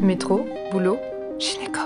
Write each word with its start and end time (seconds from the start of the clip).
Métro, 0.00 0.46
boulot, 0.70 0.98
gynéco. 1.38 1.80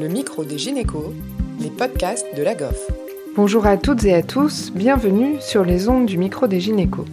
Le 0.00 0.08
micro 0.08 0.44
des 0.44 0.58
gynécos, 0.58 1.12
les 1.60 1.70
podcasts 1.70 2.26
de 2.36 2.42
la 2.42 2.56
GOF. 2.56 2.90
Bonjour 3.36 3.64
à 3.66 3.76
toutes 3.76 4.04
et 4.04 4.14
à 4.14 4.22
tous, 4.22 4.72
bienvenue 4.74 5.36
sur 5.40 5.64
les 5.64 5.88
ondes 5.88 6.06
du 6.06 6.18
micro 6.18 6.48
des 6.48 6.58
gynécos. 6.58 7.06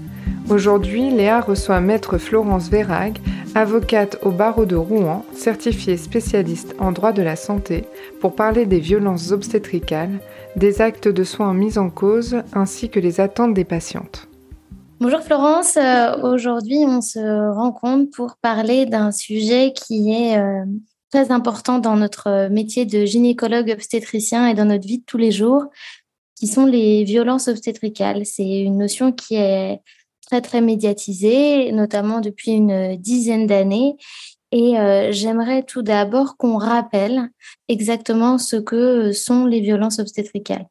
Aujourd'hui, 0.50 1.12
Léa 1.12 1.40
reçoit 1.40 1.82
Maître 1.82 2.18
Florence 2.18 2.70
Vérag, 2.70 3.20
avocate 3.54 4.18
au 4.24 4.32
barreau 4.32 4.66
de 4.66 4.76
Rouen, 4.76 5.24
certifiée 5.34 5.98
spécialiste 5.98 6.76
en 6.80 6.92
droit 6.92 7.12
de 7.12 7.22
la 7.22 7.36
santé, 7.36 7.86
pour 8.22 8.36
parler 8.36 8.66
des 8.66 8.80
violences 8.80 9.32
obstétricales, 9.32 10.20
des 10.56 10.82
actes 10.82 11.08
de 11.08 11.24
soins 11.24 11.54
mis 11.54 11.78
en 11.78 11.92
cause 11.92 12.38
ainsi 12.54 12.90
que 12.90 13.00
les 13.00 13.20
attentes 13.20 13.54
des 13.54 13.66
patientes. 13.66 14.28
Bonjour 15.02 15.22
Florence, 15.22 15.78
euh, 15.78 16.16
aujourd'hui 16.22 16.86
on 16.86 17.02
se 17.02 17.50
rencontre 17.56 18.12
pour 18.16 18.38
parler 18.38 18.86
d'un 18.86 19.12
sujet 19.12 19.74
qui 19.74 20.14
est 20.14 20.38
euh, 20.38 20.64
très 21.10 21.32
important 21.32 21.80
dans 21.80 21.96
notre 21.96 22.50
métier 22.52 22.86
de 22.86 23.04
gynécologue 23.04 23.72
obstétricien 23.72 24.46
et 24.46 24.54
dans 24.54 24.66
notre 24.66 24.86
vie 24.86 25.00
de 25.00 25.04
tous 25.04 25.18
les 25.18 25.32
jours, 25.32 25.66
qui 26.36 26.46
sont 26.46 26.68
les 26.68 27.04
violences 27.04 27.48
obstétricales. 27.48 28.28
C'est 28.28 28.62
une 28.62 28.78
notion 28.78 29.12
qui 29.12 29.38
est 29.38 29.82
très 30.28 30.40
très 30.40 30.62
médiatisée, 30.62 31.72
notamment 31.72 32.22
depuis 32.22 32.52
une 32.52 32.96
dizaine 32.96 33.48
d'années. 33.48 33.96
Et 34.52 34.78
euh, 34.78 35.12
j'aimerais 35.12 35.64
tout 35.64 35.82
d'abord 35.82 36.38
qu'on 36.38 36.58
rappelle 36.58 37.32
exactement 37.70 38.38
ce 38.38 38.56
que 38.56 39.14
sont 39.14 39.48
les 39.48 39.62
violences 39.62 39.98
obstétricales. 39.98 40.68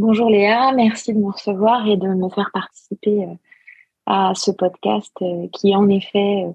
Bonjour 0.00 0.30
Léa, 0.30 0.72
merci 0.72 1.12
de 1.12 1.18
me 1.18 1.30
recevoir 1.30 1.86
et 1.86 1.98
de 1.98 2.08
me 2.08 2.30
faire 2.30 2.48
participer 2.54 3.24
euh, 3.24 3.34
à 4.06 4.32
ce 4.34 4.50
podcast 4.50 5.12
euh, 5.20 5.46
qui 5.52 5.76
en 5.76 5.90
effet 5.90 6.46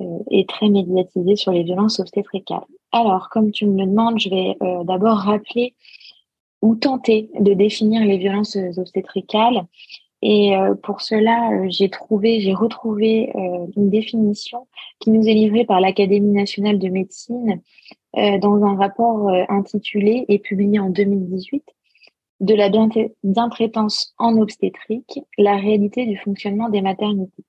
euh, 0.00 0.18
est 0.32 0.48
très 0.48 0.68
médiatisé 0.68 1.36
sur 1.36 1.52
les 1.52 1.62
violences 1.62 2.00
obstétricales. 2.00 2.64
Alors, 2.90 3.28
comme 3.28 3.52
tu 3.52 3.66
me 3.66 3.78
le 3.78 3.86
demandes, 3.86 4.18
je 4.18 4.28
vais 4.30 4.56
d'abord 4.84 5.18
rappeler 5.18 5.76
ou 6.60 6.74
tenter 6.74 7.30
de 7.38 7.54
définir 7.54 8.04
les 8.04 8.18
violences 8.18 8.58
obstétricales. 8.76 9.64
Et 10.20 10.52
pour 10.82 11.02
cela, 11.02 11.68
j'ai 11.68 11.88
trouvé, 11.88 12.40
j'ai 12.40 12.52
retrouvé 12.52 13.32
une 13.76 13.90
définition 13.90 14.66
qui 14.98 15.10
nous 15.10 15.26
est 15.28 15.34
livrée 15.34 15.64
par 15.64 15.80
l'Académie 15.80 16.32
nationale 16.32 16.80
de 16.80 16.88
médecine 16.88 17.62
dans 18.14 18.64
un 18.64 18.76
rapport 18.76 19.30
intitulé 19.48 20.26
et 20.28 20.40
publié 20.40 20.80
en 20.80 20.90
2018 20.90 21.62
de 22.42 22.54
la 22.56 22.70
bientraitance 23.22 24.14
en 24.18 24.36
obstétrique, 24.36 25.20
la 25.38 25.54
réalité 25.54 26.06
du 26.06 26.18
fonctionnement 26.18 26.68
des 26.68 26.82
maternités. 26.82 27.44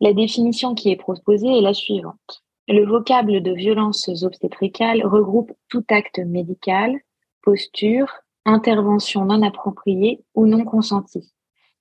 La 0.00 0.12
définition 0.12 0.76
qui 0.76 0.92
est 0.92 0.96
proposée 0.96 1.58
est 1.58 1.60
la 1.60 1.74
suivante. 1.74 2.44
Le 2.68 2.86
vocable 2.86 3.42
de 3.42 3.50
violence 3.50 4.08
obstétricale 4.22 5.04
regroupe 5.04 5.50
tout 5.68 5.84
acte 5.88 6.20
médical, 6.20 7.00
posture, 7.42 8.08
intervention 8.44 9.24
non 9.24 9.42
appropriée 9.42 10.22
ou 10.36 10.46
non 10.46 10.64
consentie. 10.64 11.32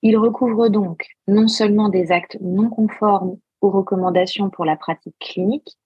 Il 0.01 0.17
recouvre 0.17 0.69
donc 0.69 1.05
non 1.27 1.47
seulement 1.47 1.89
des 1.89 2.11
actes 2.11 2.39
non 2.41 2.71
conformes 2.71 3.37
aux 3.61 3.69
recommandations 3.69 4.49
pour 4.49 4.65
la 4.65 4.77
pratique 4.77 5.17
clinique, 5.19 5.77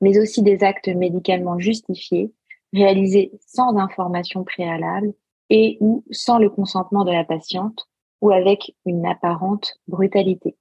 mais 0.00 0.18
aussi 0.18 0.42
des 0.42 0.64
actes 0.64 0.88
médicalement 0.88 1.60
justifiés, 1.60 2.32
réalisés 2.72 3.30
sans 3.46 3.76
information 3.76 4.42
préalable 4.42 5.14
et 5.50 5.78
ou 5.80 6.04
sans 6.10 6.38
le 6.38 6.50
consentement 6.50 7.04
de 7.04 7.12
la 7.12 7.24
patiente 7.24 7.88
ou 8.20 8.30
avec 8.30 8.74
une 8.84 9.06
apparente 9.06 9.74
brutalité. 9.88 10.56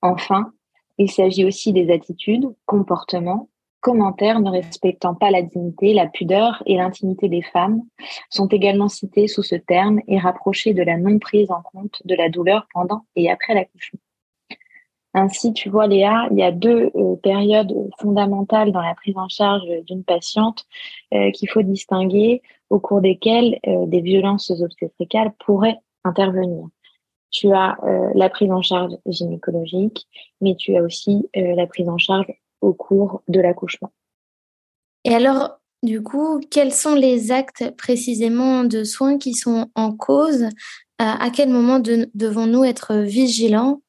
Enfin, 0.00 0.52
il 0.98 1.10
s'agit 1.10 1.44
aussi 1.44 1.72
des 1.72 1.90
attitudes, 1.92 2.48
comportements, 2.66 3.48
commentaires 3.82 4.40
ne 4.40 4.50
respectant 4.50 5.14
pas 5.14 5.30
la 5.30 5.42
dignité, 5.42 5.92
la 5.92 6.06
pudeur 6.06 6.62
et 6.66 6.76
l'intimité 6.76 7.28
des 7.28 7.42
femmes 7.42 7.82
sont 8.30 8.46
également 8.46 8.88
cités 8.88 9.26
sous 9.26 9.42
ce 9.42 9.56
terme 9.56 10.00
et 10.08 10.18
rapprochés 10.18 10.72
de 10.72 10.82
la 10.82 10.96
non 10.96 11.18
prise 11.18 11.50
en 11.50 11.62
compte 11.62 12.00
de 12.04 12.14
la 12.14 12.30
douleur 12.30 12.66
pendant 12.72 13.04
et 13.16 13.30
après 13.30 13.54
l'accouchement. 13.54 14.00
Ainsi, 15.14 15.52
tu 15.52 15.68
vois, 15.68 15.86
Léa, 15.86 16.28
il 16.30 16.38
y 16.38 16.42
a 16.42 16.52
deux 16.52 16.90
euh, 16.94 17.16
périodes 17.16 17.74
fondamentales 18.00 18.72
dans 18.72 18.80
la 18.80 18.94
prise 18.94 19.18
en 19.18 19.28
charge 19.28 19.68
d'une 19.86 20.04
patiente 20.04 20.64
euh, 21.12 21.30
qu'il 21.32 21.50
faut 21.50 21.60
distinguer, 21.60 22.40
au 22.72 22.80
cours 22.80 23.02
desquelles 23.02 23.58
euh, 23.66 23.84
des 23.86 24.00
violences 24.00 24.50
obstétricales 24.50 25.32
pourraient 25.44 25.78
intervenir. 26.04 26.66
Tu 27.30 27.50
as 27.52 27.78
la 28.14 28.28
prise 28.28 28.50
en 28.50 28.60
charge 28.60 28.92
gynécologique, 29.06 30.06
mais 30.42 30.54
tu 30.54 30.76
as 30.76 30.82
aussi 30.82 31.30
la 31.34 31.66
prise 31.66 31.88
en 31.88 31.96
charge 31.96 32.26
au 32.60 32.74
cours 32.74 33.22
de 33.26 33.40
l'accouchement. 33.40 33.90
Et 35.04 35.14
alors, 35.14 35.58
du 35.82 36.02
coup, 36.02 36.40
quels 36.50 36.74
sont 36.74 36.94
les 36.94 37.32
actes 37.32 37.74
précisément 37.78 38.64
de 38.64 38.84
soins 38.84 39.16
qui 39.16 39.32
sont 39.32 39.70
en 39.74 39.96
cause? 39.96 40.44
À 40.98 41.30
quel 41.34 41.48
moment 41.48 41.78
devons-nous 41.78 42.64
être 42.64 42.96
vigilants? 42.96 43.80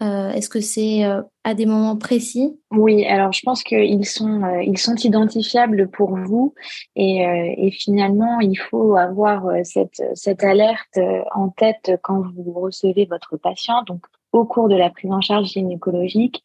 Euh, 0.00 0.30
est-ce 0.30 0.48
que 0.48 0.60
c'est 0.60 1.04
euh, 1.04 1.22
à 1.42 1.54
des 1.54 1.66
moments 1.66 1.96
précis? 1.96 2.56
Oui, 2.70 3.04
alors 3.04 3.32
je 3.32 3.40
pense 3.42 3.64
qu'ils 3.64 4.06
sont, 4.06 4.42
euh, 4.44 4.76
sont 4.76 4.94
identifiables 4.94 5.88
pour 5.90 6.16
vous 6.16 6.54
et, 6.94 7.22
et 7.56 7.70
finalement, 7.72 8.38
il 8.40 8.56
faut 8.56 8.96
avoir 8.96 9.44
cette, 9.64 10.02
cette 10.14 10.44
alerte 10.44 10.98
en 11.34 11.48
tête 11.48 11.98
quand 12.02 12.22
vous 12.36 12.52
recevez 12.52 13.06
votre 13.06 13.36
patient. 13.36 13.82
Donc, 13.86 14.04
au 14.32 14.44
cours 14.44 14.68
de 14.68 14.76
la 14.76 14.90
prise 14.90 15.10
en 15.10 15.20
charge 15.20 15.48
gynécologique, 15.48 16.44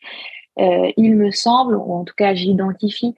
il 0.58 1.16
me 1.16 1.31
semble, 1.31 1.75
ou 1.75 1.94
en 1.94 2.03
tout 2.03 2.13
cas 2.16 2.34
j'identifie 2.34 3.16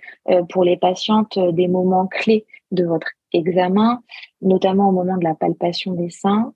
pour 0.50 0.64
les 0.64 0.78
patientes 0.78 1.38
des 1.38 1.68
moments 1.68 2.08
clés 2.08 2.46
de 2.72 2.86
votre 2.86 3.08
examen, 3.32 4.02
notamment 4.42 4.90
au 4.90 4.92
moment 4.92 5.18
de 5.18 5.24
la 5.24 5.36
palpation 5.36 5.94
des 5.94 6.10
seins, 6.10 6.54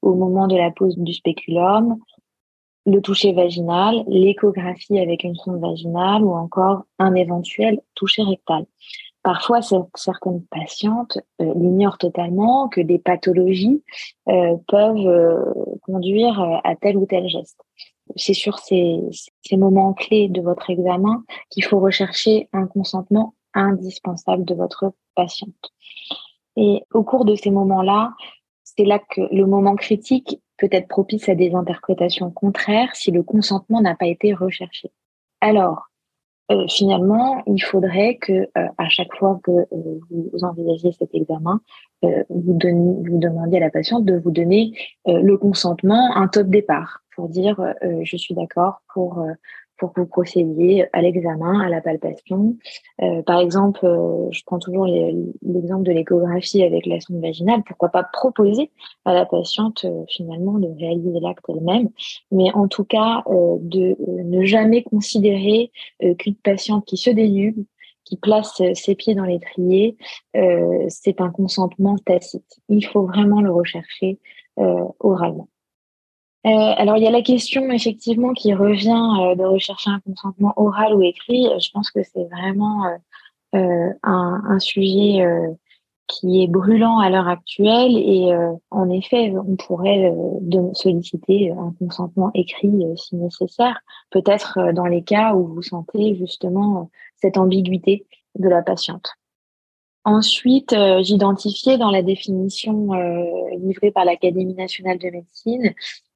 au 0.00 0.14
moment 0.14 0.48
de 0.48 0.56
la 0.56 0.70
pose 0.70 0.98
du 0.98 1.14
spéculum, 1.14 1.98
le 2.86 3.00
toucher 3.00 3.32
vaginal, 3.32 4.04
l'échographie 4.08 4.98
avec 4.98 5.24
une 5.24 5.36
sonde 5.36 5.60
vaginale 5.60 6.22
ou 6.22 6.32
encore 6.32 6.82
un 6.98 7.14
éventuel 7.14 7.80
toucher 7.94 8.22
rectal. 8.22 8.66
Parfois, 9.22 9.60
certaines 9.62 10.42
patientes 10.50 11.18
euh, 11.40 11.52
l'ignorent 11.54 11.98
totalement 11.98 12.68
que 12.68 12.80
des 12.80 12.98
pathologies 12.98 13.84
euh, 14.28 14.56
peuvent 14.66 15.06
euh, 15.06 15.44
conduire 15.82 16.40
à 16.64 16.74
tel 16.74 16.96
ou 16.96 17.06
tel 17.06 17.28
geste. 17.28 17.60
C'est 18.16 18.34
sur 18.34 18.58
ces, 18.58 18.98
ces 19.42 19.56
moments 19.56 19.92
clés 19.92 20.28
de 20.28 20.40
votre 20.40 20.70
examen 20.70 21.22
qu'il 21.50 21.64
faut 21.64 21.78
rechercher 21.78 22.48
un 22.52 22.66
consentement 22.66 23.34
indispensable 23.54 24.44
de 24.44 24.54
votre 24.54 24.92
patiente. 25.14 25.72
Et 26.56 26.82
au 26.92 27.04
cours 27.04 27.24
de 27.24 27.36
ces 27.36 27.50
moments-là, 27.50 28.12
c'est 28.64 28.84
là 28.84 28.98
que 28.98 29.20
le 29.32 29.46
moment 29.46 29.76
critique 29.76 30.40
peut 30.62 30.68
être 30.70 30.86
propice 30.86 31.28
à 31.28 31.34
des 31.34 31.54
interprétations 31.54 32.30
contraires 32.30 32.94
si 32.94 33.10
le 33.10 33.24
consentement 33.24 33.80
n'a 33.80 33.96
pas 33.96 34.06
été 34.06 34.32
recherché. 34.32 34.92
Alors, 35.40 35.88
euh, 36.52 36.66
finalement, 36.68 37.42
il 37.46 37.60
faudrait 37.60 38.16
que 38.16 38.32
euh, 38.32 38.68
à 38.78 38.88
chaque 38.88 39.12
fois 39.16 39.40
que 39.42 39.50
euh, 39.50 39.66
vous 40.10 40.44
envisagiez 40.44 40.92
cet 40.92 41.14
examen, 41.14 41.60
vous, 42.02 42.58
vous 42.58 43.18
demandiez 43.18 43.58
à 43.58 43.60
la 43.60 43.70
patiente 43.70 44.04
de 44.04 44.18
vous 44.18 44.32
donner 44.32 44.72
le 45.06 45.36
consentement, 45.36 46.16
un 46.16 46.26
top 46.26 46.48
départ, 46.48 47.04
pour 47.14 47.28
dire 47.28 47.64
je 48.02 48.16
suis 48.16 48.34
d'accord 48.34 48.82
pour 48.92 49.24
pour 49.82 49.92
que 49.92 50.00
vous 50.00 50.06
procédiez 50.06 50.86
à 50.92 51.02
l'examen, 51.02 51.58
à 51.58 51.68
la 51.68 51.80
palpation. 51.80 52.56
Euh, 53.02 53.20
par 53.22 53.40
exemple, 53.40 53.84
euh, 53.84 54.28
je 54.30 54.40
prends 54.46 54.60
toujours 54.60 54.86
l'exemple 54.86 55.82
de 55.82 55.90
l'échographie 55.90 56.62
avec 56.62 56.86
la 56.86 57.00
sonde 57.00 57.20
vaginale. 57.20 57.64
Pourquoi 57.66 57.88
pas 57.88 58.04
proposer 58.04 58.70
à 59.04 59.12
la 59.12 59.26
patiente 59.26 59.84
euh, 59.84 60.04
finalement 60.08 60.60
de 60.60 60.68
réaliser 60.68 61.18
l'acte 61.18 61.44
elle-même, 61.48 61.88
mais 62.30 62.52
en 62.54 62.68
tout 62.68 62.84
cas 62.84 63.24
de 63.26 63.96
ne 64.22 64.44
jamais 64.44 64.84
considérer 64.84 65.72
qu'une 66.18 66.36
patiente 66.36 66.84
qui 66.84 66.96
se 66.96 67.10
dénude, 67.10 67.66
qui 68.04 68.16
place 68.16 68.62
ses 68.74 68.94
pieds 68.94 69.16
dans 69.16 69.24
l'étrier, 69.24 69.96
c'est 70.88 71.20
un 71.20 71.30
consentement 71.30 71.96
tacite. 71.98 72.60
Il 72.68 72.86
faut 72.86 73.06
vraiment 73.06 73.40
le 73.40 73.50
rechercher 73.50 74.18
oralement. 75.00 75.48
Euh, 76.44 76.50
alors 76.50 76.96
il 76.96 77.04
y 77.04 77.06
a 77.06 77.10
la 77.12 77.22
question 77.22 77.70
effectivement 77.70 78.32
qui 78.32 78.52
revient 78.52 78.90
euh, 78.90 79.36
de 79.36 79.44
rechercher 79.44 79.90
un 79.90 80.00
consentement 80.00 80.52
oral 80.56 80.94
ou 80.94 81.02
écrit. 81.02 81.46
Je 81.60 81.70
pense 81.70 81.90
que 81.92 82.02
c'est 82.02 82.24
vraiment 82.24 82.86
euh, 83.54 83.92
un, 84.02 84.42
un, 84.48 84.58
sujet 84.58 85.24
qui 86.08 86.42
est 86.42 86.48
brûlant 86.48 86.98
à 86.98 87.10
l'heure 87.10 87.28
actuelle 87.28 87.96
et 87.96 88.34
en 88.70 88.90
effet 88.90 89.32
on 89.36 89.56
pourrait 89.56 90.12
solliciter 90.74 91.52
un 91.52 91.74
consentement 91.78 92.30
écrit 92.34 92.72
si 92.96 93.16
nécessaire, 93.16 93.78
peut-être 94.10 94.72
dans 94.74 94.86
les 94.86 95.02
cas 95.02 95.34
où 95.34 95.46
vous 95.46 95.62
sentez 95.62 96.16
justement 96.16 96.90
cette 97.16 97.38
ambiguïté 97.38 98.06
de 98.38 98.48
la 98.48 98.62
patiente. 98.62 99.12
Ensuite, 100.04 100.74
j'identifiais 101.00 101.78
dans 101.78 101.90
la 101.90 102.02
définition 102.02 102.92
livrée 103.58 103.92
par 103.92 104.04
l'Académie 104.04 104.54
nationale 104.54 104.98
de 104.98 105.10
médecine 105.10 105.74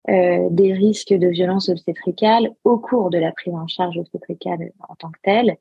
des 0.08 0.72
risques 0.72 1.12
de 1.12 1.26
violence 1.26 1.68
obstétricale 1.68 2.50
au 2.64 2.78
cours 2.78 3.10
de 3.10 3.18
la 3.18 3.32
prise 3.32 3.54
en 3.54 3.66
charge 3.66 3.98
obstétricale 3.98 4.70
en 4.88 4.94
tant 4.94 5.10
que 5.10 5.18
telle. 5.22 5.56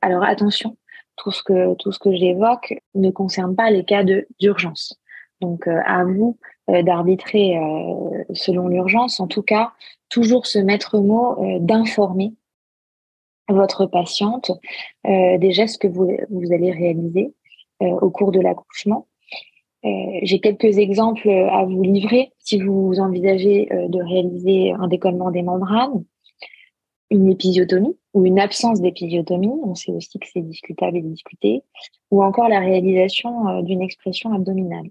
alors 0.00 0.22
attention, 0.22 0.76
tout 1.16 1.32
ce 1.32 1.42
que 1.42 1.74
tout 1.74 1.90
ce 1.90 1.98
que 1.98 2.14
j'évoque 2.14 2.74
ne 2.94 3.10
concerne 3.10 3.56
pas 3.56 3.70
les 3.70 3.84
cas 3.84 4.04
de 4.04 4.26
d'urgence. 4.38 5.00
Donc 5.40 5.66
à 5.66 6.04
vous 6.04 6.38
d'arbitrer 6.68 7.58
selon 8.32 8.68
l'urgence. 8.68 9.18
En 9.18 9.26
tout 9.26 9.42
cas, 9.42 9.72
toujours 10.08 10.46
se 10.46 10.60
mettre 10.60 11.00
mot 11.00 11.58
d'informer 11.58 12.34
votre 13.48 13.86
patiente 13.86 14.50
euh, 15.06 15.38
des 15.38 15.52
gestes 15.52 15.80
que 15.80 15.88
vous, 15.88 16.16
vous 16.30 16.52
allez 16.52 16.72
réaliser 16.72 17.34
euh, 17.82 17.86
au 17.86 18.10
cours 18.10 18.32
de 18.32 18.40
l'accouchement. 18.40 19.06
Euh, 19.84 19.88
j'ai 20.22 20.38
quelques 20.40 20.78
exemples 20.78 21.28
à 21.28 21.64
vous 21.64 21.82
livrer 21.82 22.32
si 22.38 22.60
vous 22.60 22.94
envisagez 22.98 23.66
de 23.88 24.02
réaliser 24.02 24.72
un 24.72 24.86
décollement 24.86 25.30
des 25.30 25.42
membranes, 25.42 26.04
une 27.10 27.28
épisiotomie 27.28 27.96
ou 28.14 28.24
une 28.24 28.38
absence 28.38 28.80
d'épisiotomie, 28.80 29.52
on 29.64 29.74
sait 29.74 29.92
aussi 29.92 30.18
que 30.18 30.26
c'est 30.32 30.40
discutable 30.40 30.98
et 30.98 31.02
discuté, 31.02 31.62
ou 32.10 32.22
encore 32.22 32.48
la 32.48 32.60
réalisation 32.60 33.62
d'une 33.62 33.82
expression 33.82 34.32
abdominale. 34.32 34.86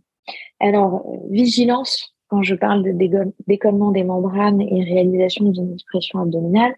Alors, 0.59 1.05
vigilance 1.29 2.13
quand 2.31 2.43
je 2.43 2.55
parle 2.55 2.83
de 2.83 3.33
décollement 3.45 3.91
des 3.91 4.05
membranes 4.05 4.61
et 4.61 4.83
réalisation 4.83 5.49
d'une 5.49 5.73
expression 5.73 6.19
abdominale, 6.19 6.73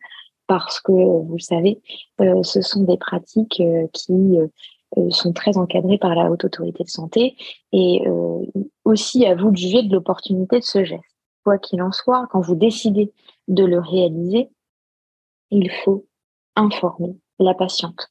parce 0.47 0.81
que, 0.81 0.91
vous 0.91 1.35
le 1.35 1.39
savez, 1.39 1.79
euh, 2.21 2.41
ce 2.41 2.61
sont 2.61 2.83
des 2.83 2.97
pratiques 2.97 3.61
euh, 3.61 3.87
qui 3.93 4.37
euh, 4.97 5.09
sont 5.09 5.33
très 5.33 5.57
encadrées 5.57 5.97
par 5.97 6.15
la 6.15 6.29
haute 6.29 6.45
autorité 6.45 6.83
de 6.83 6.89
santé 6.89 7.35
et 7.71 8.03
aussi 8.85 9.25
à 9.25 9.35
vous 9.35 9.51
de 9.51 9.57
juger 9.57 9.83
de 9.83 9.93
l'opportunité 9.93 10.59
de 10.59 10.63
ce 10.63 10.83
geste. 10.83 11.03
Quoi 11.43 11.57
qu'il 11.57 11.81
en 11.81 11.91
soit, 11.91 12.27
quand 12.31 12.41
vous 12.41 12.55
décidez 12.55 13.11
de 13.47 13.65
le 13.65 13.79
réaliser, 13.79 14.49
il 15.51 15.69
faut 15.83 16.05
informer 16.55 17.15
la 17.39 17.53
patiente. 17.53 18.09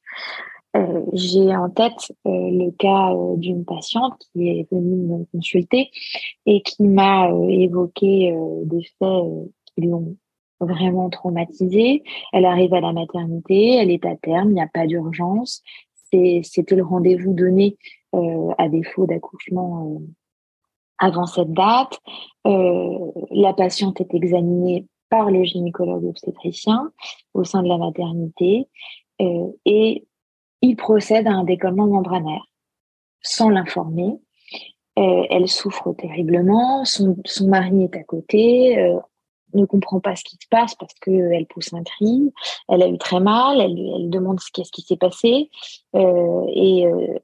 J'ai 1.13 1.55
en 1.55 1.71
tête 1.71 2.13
le 2.25 2.71
cas 2.71 3.15
d'une 3.37 3.65
patiente 3.65 4.19
qui 4.33 4.49
est 4.49 4.71
venue 4.71 4.97
me 4.97 5.25
consulter 5.33 5.91
et 6.47 6.63
qui 6.63 6.83
m'a 6.83 7.31
évoqué 7.49 8.37
des 8.65 8.83
faits 8.99 9.25
qui 9.75 9.83
l'ont 9.83 10.17
vraiment 10.65 11.11
traumatisée. 11.11 12.03
Elle 12.33 12.45
arrive 12.45 12.75
à 12.75 12.81
la 12.81 12.93
maternité, 12.93 13.77
elle 13.77 13.91
est 13.91 14.05
à 14.07 14.17
terme, 14.17 14.51
il 14.51 14.55
n'y 14.55 14.63
a 14.63 14.69
pas 14.73 14.87
d'urgence. 14.87 15.63
C'était 16.43 16.77
le 16.77 16.85
rendez-vous 16.85 17.33
donné 17.33 17.79
euh, 18.15 18.51
à 18.59 18.69
défaut 18.69 19.07
d'accouchement 19.07 19.97
euh, 19.97 20.07
avant 20.99 21.25
cette 21.25 21.53
date. 21.53 21.99
Euh, 22.47 23.11
la 23.31 23.55
patiente 23.55 24.01
est 24.03 24.15
examinée 24.15 24.87
par 25.09 25.31
le 25.31 25.43
gynécologue 25.45 26.05
obstétricien 26.05 26.93
au 27.33 27.45
sein 27.45 27.63
de 27.63 27.69
la 27.69 27.79
maternité 27.79 28.69
et 29.19 30.05
il 30.63 30.77
procède 30.77 31.29
à 31.29 31.33
un 31.33 31.45
décollement 31.45 31.87
membranaire 31.87 32.45
sans 33.21 33.51
l'informer. 33.51 34.19
elle 34.97 35.49
souffre 35.49 35.93
terriblement, 35.93 36.85
son, 36.85 37.17
son, 37.25 37.47
mari 37.47 37.85
est 37.85 37.95
à 37.95 38.03
côté, 38.03 38.77
ne 39.55 39.65
comprend 39.65 40.01
pas 40.01 40.17
ce 40.17 40.25
qui 40.25 40.37
se 40.37 40.49
passe 40.49 40.75
parce 40.75 40.95
qu'elle 40.95 41.47
pousse 41.47 41.73
un 41.73 41.83
cri, 41.83 42.33
elle 42.69 42.83
a 42.83 42.89
eu 42.89 42.99
très 42.99 43.21
mal, 43.21 43.61
elle, 43.61 44.11
demande 44.11 44.41
ce 44.41 44.51
qu'est-ce 44.53 44.73
qui 44.73 44.83
s'est 44.83 44.97
passé 44.97 45.51
euh, 45.95 46.47
et 46.53 46.87
euh, 46.87 47.19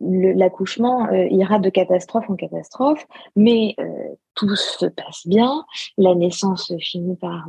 l'accouchement 0.00 1.08
euh, 1.08 1.26
ira 1.30 1.58
de 1.58 1.70
catastrophe 1.70 2.28
en 2.28 2.36
catastrophe, 2.36 3.06
mais 3.34 3.74
euh, 3.80 4.14
tout 4.34 4.54
se 4.54 4.86
passe 4.86 5.26
bien, 5.26 5.64
la 5.96 6.14
naissance 6.14 6.72
finit 6.80 7.16
par 7.16 7.48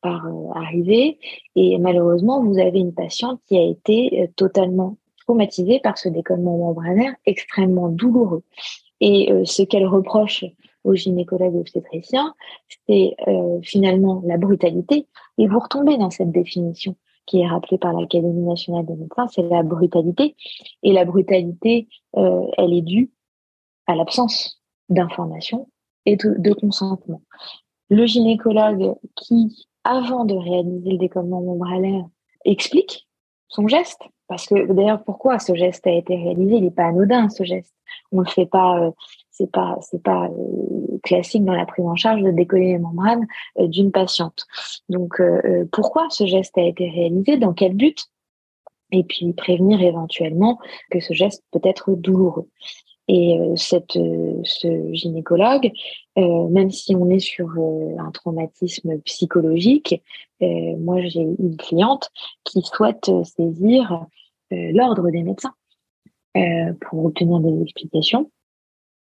par 0.00 0.26
arriver 0.56 1.20
et 1.54 1.78
malheureusement 1.78 2.42
vous 2.42 2.58
avez 2.58 2.80
une 2.80 2.92
patiente 2.92 3.40
qui 3.46 3.56
a 3.56 3.62
été 3.62 4.28
totalement 4.34 4.96
traumatisée 5.20 5.78
par 5.78 5.96
ce 5.96 6.08
décollement 6.08 6.58
membranaire 6.58 7.14
extrêmement 7.24 7.88
douloureux. 7.88 8.42
Et 9.00 9.32
ce 9.44 9.62
qu'elle 9.62 9.86
reproche 9.86 10.44
aux 10.84 10.94
gynécologues 10.94 11.56
obstétriciens, 11.56 12.34
c'est 12.86 13.14
euh, 13.28 13.60
finalement 13.62 14.22
la 14.26 14.36
brutalité. 14.36 15.06
Et 15.38 15.46
vous 15.46 15.58
retombez 15.58 15.96
dans 15.96 16.10
cette 16.10 16.32
définition 16.32 16.96
qui 17.26 17.40
est 17.40 17.46
rappelée 17.46 17.78
par 17.78 17.92
l'Académie 17.92 18.42
nationale 18.42 18.86
des 18.86 18.94
médecins, 18.94 19.28
c'est 19.28 19.42
la 19.42 19.62
brutalité. 19.62 20.34
Et 20.82 20.92
la 20.92 21.04
brutalité, 21.04 21.88
euh, 22.16 22.46
elle 22.58 22.72
est 22.72 22.82
due 22.82 23.12
à 23.86 23.94
l'absence 23.94 24.60
d'information 24.88 25.68
et 26.04 26.16
de, 26.16 26.52
consentement. 26.52 27.22
Le 27.88 28.06
gynécologue 28.06 28.94
qui, 29.16 29.68
avant 29.84 30.24
de 30.24 30.34
réaliser 30.34 30.92
le 30.92 30.98
décollement 30.98 31.40
membranaire, 31.42 32.04
explique 32.44 33.06
son 33.48 33.68
geste, 33.68 34.02
parce 34.26 34.46
que 34.46 34.72
d'ailleurs, 34.72 35.04
pourquoi 35.04 35.38
ce 35.38 35.54
geste 35.54 35.86
a 35.86 35.92
été 35.92 36.16
réalisé? 36.16 36.56
Il 36.56 36.64
n'est 36.64 36.70
pas 36.70 36.86
anodin, 36.86 37.28
ce 37.28 37.44
geste. 37.44 37.74
On 38.10 38.20
ne 38.20 38.24
le 38.24 38.30
fait 38.30 38.46
pas 38.46 38.80
euh, 38.80 38.90
c'est 39.42 39.50
pas 39.50 39.76
c'est 39.80 40.02
pas 40.02 40.26
euh, 40.26 40.98
classique 41.02 41.44
dans 41.44 41.54
la 41.54 41.66
prise 41.66 41.84
en 41.84 41.96
charge 41.96 42.22
de 42.22 42.30
décoller 42.30 42.72
les 42.72 42.78
membranes 42.78 43.26
euh, 43.58 43.66
d'une 43.66 43.90
patiente. 43.90 44.46
Donc 44.88 45.20
euh, 45.20 45.64
pourquoi 45.72 46.06
ce 46.10 46.26
geste 46.26 46.56
a 46.58 46.62
été 46.62 46.88
réalisé 46.88 47.36
Dans 47.36 47.52
quel 47.52 47.74
but? 47.74 48.04
Et 48.92 49.04
puis 49.04 49.32
prévenir 49.32 49.80
éventuellement 49.80 50.58
que 50.90 51.00
ce 51.00 51.14
geste 51.14 51.42
peut 51.50 51.60
être 51.64 51.92
douloureux. 51.92 52.48
Et 53.08 53.36
cette, 53.56 53.98
ce 54.44 54.92
gynécologue, 54.92 55.72
même 56.16 56.70
si 56.70 56.94
on 56.94 57.10
est 57.10 57.18
sur 57.18 57.50
un 57.98 58.10
traumatisme 58.12 59.00
psychologique, 59.00 60.00
moi 60.40 61.00
j'ai 61.00 61.20
une 61.20 61.56
cliente 61.56 62.10
qui 62.44 62.62
souhaite 62.62 63.10
saisir 63.24 64.06
l'ordre 64.50 65.10
des 65.10 65.24
médecins 65.24 65.54
pour 66.82 67.06
obtenir 67.06 67.40
des 67.40 67.62
explications 67.62 68.30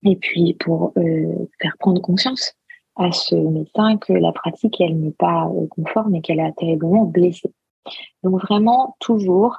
et 0.03 0.15
puis 0.15 0.53
pour 0.59 0.93
euh, 0.97 1.47
faire 1.61 1.75
prendre 1.79 2.01
conscience 2.01 2.53
à 2.95 3.11
ce 3.11 3.35
médecin 3.35 3.97
que 3.97 4.13
la 4.13 4.31
pratique, 4.31 4.79
elle 4.79 4.99
n'est 4.99 5.11
pas 5.11 5.47
euh, 5.47 5.67
conforme 5.69 6.15
et 6.15 6.21
qu'elle 6.21 6.39
a 6.39 6.51
terriblement 6.51 7.05
blessé. 7.05 7.51
Donc 8.23 8.41
vraiment, 8.41 8.95
toujours, 8.99 9.57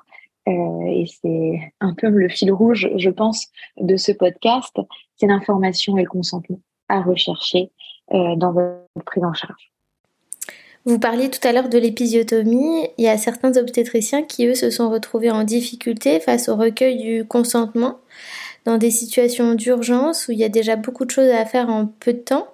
euh, 0.48 0.86
et 0.86 1.06
c'est 1.06 1.60
un 1.80 1.94
peu 1.94 2.08
le 2.08 2.28
fil 2.28 2.52
rouge, 2.52 2.88
je 2.96 3.10
pense, 3.10 3.48
de 3.80 3.96
ce 3.96 4.12
podcast, 4.12 4.76
c'est 5.16 5.26
l'information 5.26 5.96
et 5.98 6.02
le 6.02 6.08
consentement 6.08 6.60
à 6.88 7.02
rechercher 7.02 7.70
dans 8.12 8.52
votre 8.52 9.04
prise 9.04 9.24
en 9.24 9.34
charge. 9.34 9.72
Vous 10.86 11.00
parliez 11.00 11.28
tout 11.30 11.40
à 11.42 11.50
l'heure 11.50 11.68
de 11.68 11.78
l'épisiotomie. 11.78 12.86
Il 12.96 13.04
y 13.04 13.08
a 13.08 13.18
certains 13.18 13.56
obstétriciens 13.56 14.22
qui, 14.22 14.46
eux, 14.46 14.54
se 14.54 14.70
sont 14.70 14.88
retrouvés 14.88 15.32
en 15.32 15.42
difficulté 15.42 16.20
face 16.20 16.48
au 16.48 16.54
recueil 16.54 16.96
du 16.96 17.24
consentement 17.24 17.98
dans 18.66 18.76
des 18.76 18.90
situations 18.90 19.54
d'urgence 19.54 20.28
où 20.28 20.32
il 20.32 20.38
y 20.38 20.44
a 20.44 20.48
déjà 20.48 20.76
beaucoup 20.76 21.04
de 21.04 21.10
choses 21.10 21.30
à 21.30 21.46
faire 21.46 21.70
en 21.70 21.86
peu 21.86 22.12
de 22.12 22.18
temps. 22.18 22.48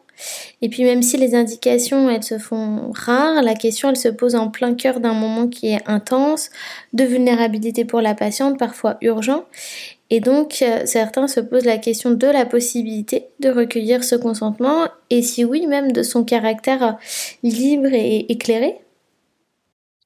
Et 0.61 0.69
puis 0.69 0.85
même 0.85 1.03
si 1.03 1.17
les 1.17 1.35
indications, 1.35 2.09
elles 2.09 2.23
se 2.23 2.39
font 2.39 2.93
rares, 2.95 3.43
la 3.43 3.55
question, 3.55 3.89
elle 3.89 3.97
se 3.97 4.09
pose 4.09 4.35
en 4.35 4.49
plein 4.49 4.75
cœur 4.75 5.01
d'un 5.01 5.15
moment 5.15 5.49
qui 5.49 5.69
est 5.69 5.81
intense, 5.87 6.51
de 6.93 7.03
vulnérabilité 7.05 7.85
pour 7.85 8.01
la 8.01 8.15
patiente, 8.15 8.59
parfois 8.59 8.99
urgent. 9.01 9.45
Et 10.11 10.21
donc, 10.21 10.59
euh, 10.61 10.83
certains 10.85 11.27
se 11.27 11.41
posent 11.41 11.65
la 11.65 11.79
question 11.79 12.11
de 12.11 12.27
la 12.27 12.45
possibilité 12.45 13.29
de 13.41 13.49
recueillir 13.49 14.05
ce 14.05 14.15
consentement, 14.15 14.87
et 15.09 15.23
si 15.23 15.45
oui, 15.45 15.67
même 15.67 15.91
de 15.91 16.03
son 16.03 16.23
caractère 16.23 16.99
libre 17.43 17.89
et 17.93 18.31
éclairé. 18.31 18.77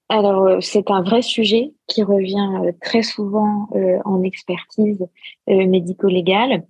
Alors, 0.09 0.47
euh, 0.47 0.61
c'est 0.61 0.91
un 0.91 1.03
vrai 1.03 1.21
sujet 1.21 1.73
qui 1.89 2.03
revient 2.05 2.49
euh, 2.65 2.73
très 2.81 3.03
souvent 3.03 3.69
euh, 3.75 3.99
en 4.05 4.23
expertise 4.23 5.07
médico-légale. 5.49 6.65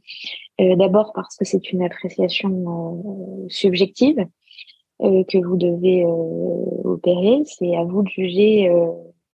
D'abord 0.59 1.13
parce 1.15 1.37
que 1.37 1.45
c'est 1.45 1.71
une 1.71 1.83
appréciation 1.83 3.45
subjective 3.49 4.27
que 5.01 5.47
vous 5.47 5.57
devez 5.57 6.07
opérer. 6.85 7.43
C'est 7.45 7.77
à 7.77 7.85
vous 7.85 8.03
de 8.03 8.09
juger 8.09 8.71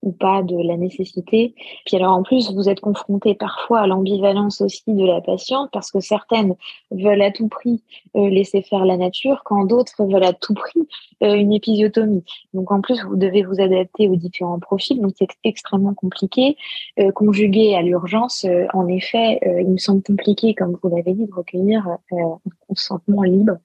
ou 0.03 0.13
pas 0.13 0.43
de 0.43 0.57
la 0.57 0.77
nécessité. 0.77 1.55
Puis 1.85 1.97
alors 1.97 2.13
en 2.13 2.23
plus, 2.23 2.53
vous 2.53 2.69
êtes 2.69 2.81
confronté 2.81 3.35
parfois 3.35 3.81
à 3.81 3.87
l'ambivalence 3.87 4.61
aussi 4.61 4.83
de 4.87 5.05
la 5.05 5.21
patiente 5.21 5.71
parce 5.73 5.91
que 5.91 6.01
certaines 6.01 6.55
veulent 6.91 7.23
à 7.23 7.31
tout 7.31 7.49
prix 7.49 7.83
euh, 8.17 8.29
laisser 8.29 8.63
faire 8.63 8.85
la 8.85 8.97
nature 8.97 9.43
quand 9.45 9.65
d'autres 9.65 10.05
veulent 10.05 10.25
à 10.25 10.33
tout 10.33 10.55
prix 10.55 10.87
euh, 11.23 11.35
une 11.35 11.53
épisiotomie. 11.53 12.25
Donc 12.55 12.71
en 12.71 12.81
plus, 12.81 13.03
vous 13.05 13.17
devez 13.17 13.43
vous 13.43 13.61
adapter 13.61 14.09
aux 14.09 14.17
différents 14.17 14.61
profils, 14.61 15.01
donc 15.01 15.13
c'est 15.19 15.29
extrêmement 15.43 15.95
compliqué. 15.95 16.57
Euh, 17.01 17.11
conjugué 17.11 17.75
à 17.75 17.83
l'urgence, 17.83 18.47
en 18.73 18.87
effet, 18.87 19.41
il 19.45 19.69
me 19.69 19.79
semble 19.79 20.03
compliqué, 20.03 20.55
comme 20.55 20.77
vous 20.83 20.89
l'avez 20.89 21.13
dit, 21.13 21.27
de 21.27 21.35
recueillir 21.35 21.87
un 22.13 22.39
consentement 22.67 23.23
libre, 23.23 23.57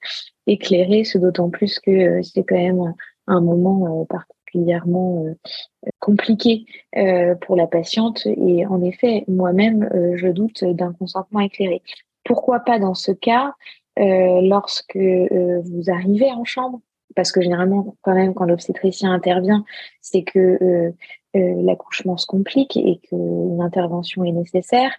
éclairé, 0.47 1.03
ce 1.03 1.17
d'autant 1.17 1.49
plus 1.49 1.79
que 1.79 2.21
c'est 2.23 2.43
quand 2.43 2.55
même 2.55 2.93
un 3.27 3.41
moment 3.41 4.05
particulier 4.05 4.42
particulièrement 4.53 5.25
euh, 5.25 5.89
compliqué 5.99 6.65
euh, 6.97 7.35
pour 7.35 7.55
la 7.55 7.67
patiente. 7.67 8.25
Et 8.25 8.65
en 8.65 8.81
effet, 8.81 9.23
moi-même, 9.27 9.89
euh, 9.93 10.15
je 10.15 10.27
doute 10.27 10.63
d'un 10.63 10.93
consentement 10.93 11.39
éclairé. 11.39 11.81
Pourquoi 12.23 12.59
pas 12.59 12.79
dans 12.79 12.93
ce 12.93 13.11
cas 13.11 13.53
lorsque 13.95 14.97
vous 14.97 15.83
arrivez 15.91 16.31
en 16.31 16.45
chambre, 16.45 16.81
parce 17.15 17.31
que 17.31 17.41
généralement, 17.41 17.95
quand 18.01 18.15
même, 18.15 18.33
quand 18.33 18.45
l'obstétricien 18.45 19.13
intervient, 19.13 19.65
c'est 20.01 20.23
que 20.23 20.91
l'accouchement 21.35 22.17
se 22.17 22.25
complique 22.25 22.75
et 22.75 22.97
qu'une 23.03 23.61
intervention 23.61 24.23
est 24.23 24.31
nécessaire. 24.31 24.91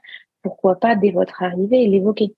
Pourquoi 0.42 0.76
pas, 0.76 0.94
dès 0.94 1.10
votre 1.10 1.42
arrivée, 1.42 1.88
l'évoquer 1.88 2.36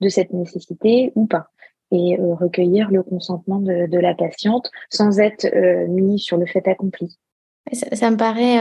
de 0.00 0.08
cette 0.08 0.32
nécessité 0.32 1.10
ou 1.16 1.26
pas? 1.26 1.48
Et 1.90 2.16
recueillir 2.18 2.90
le 2.90 3.02
consentement 3.02 3.60
de, 3.60 3.98
la 3.98 4.14
patiente 4.14 4.70
sans 4.90 5.20
être 5.20 5.46
mis 5.88 6.18
sur 6.18 6.36
le 6.36 6.46
fait 6.46 6.66
accompli. 6.68 7.18
Ça, 7.72 8.10
me 8.10 8.16
paraît 8.16 8.58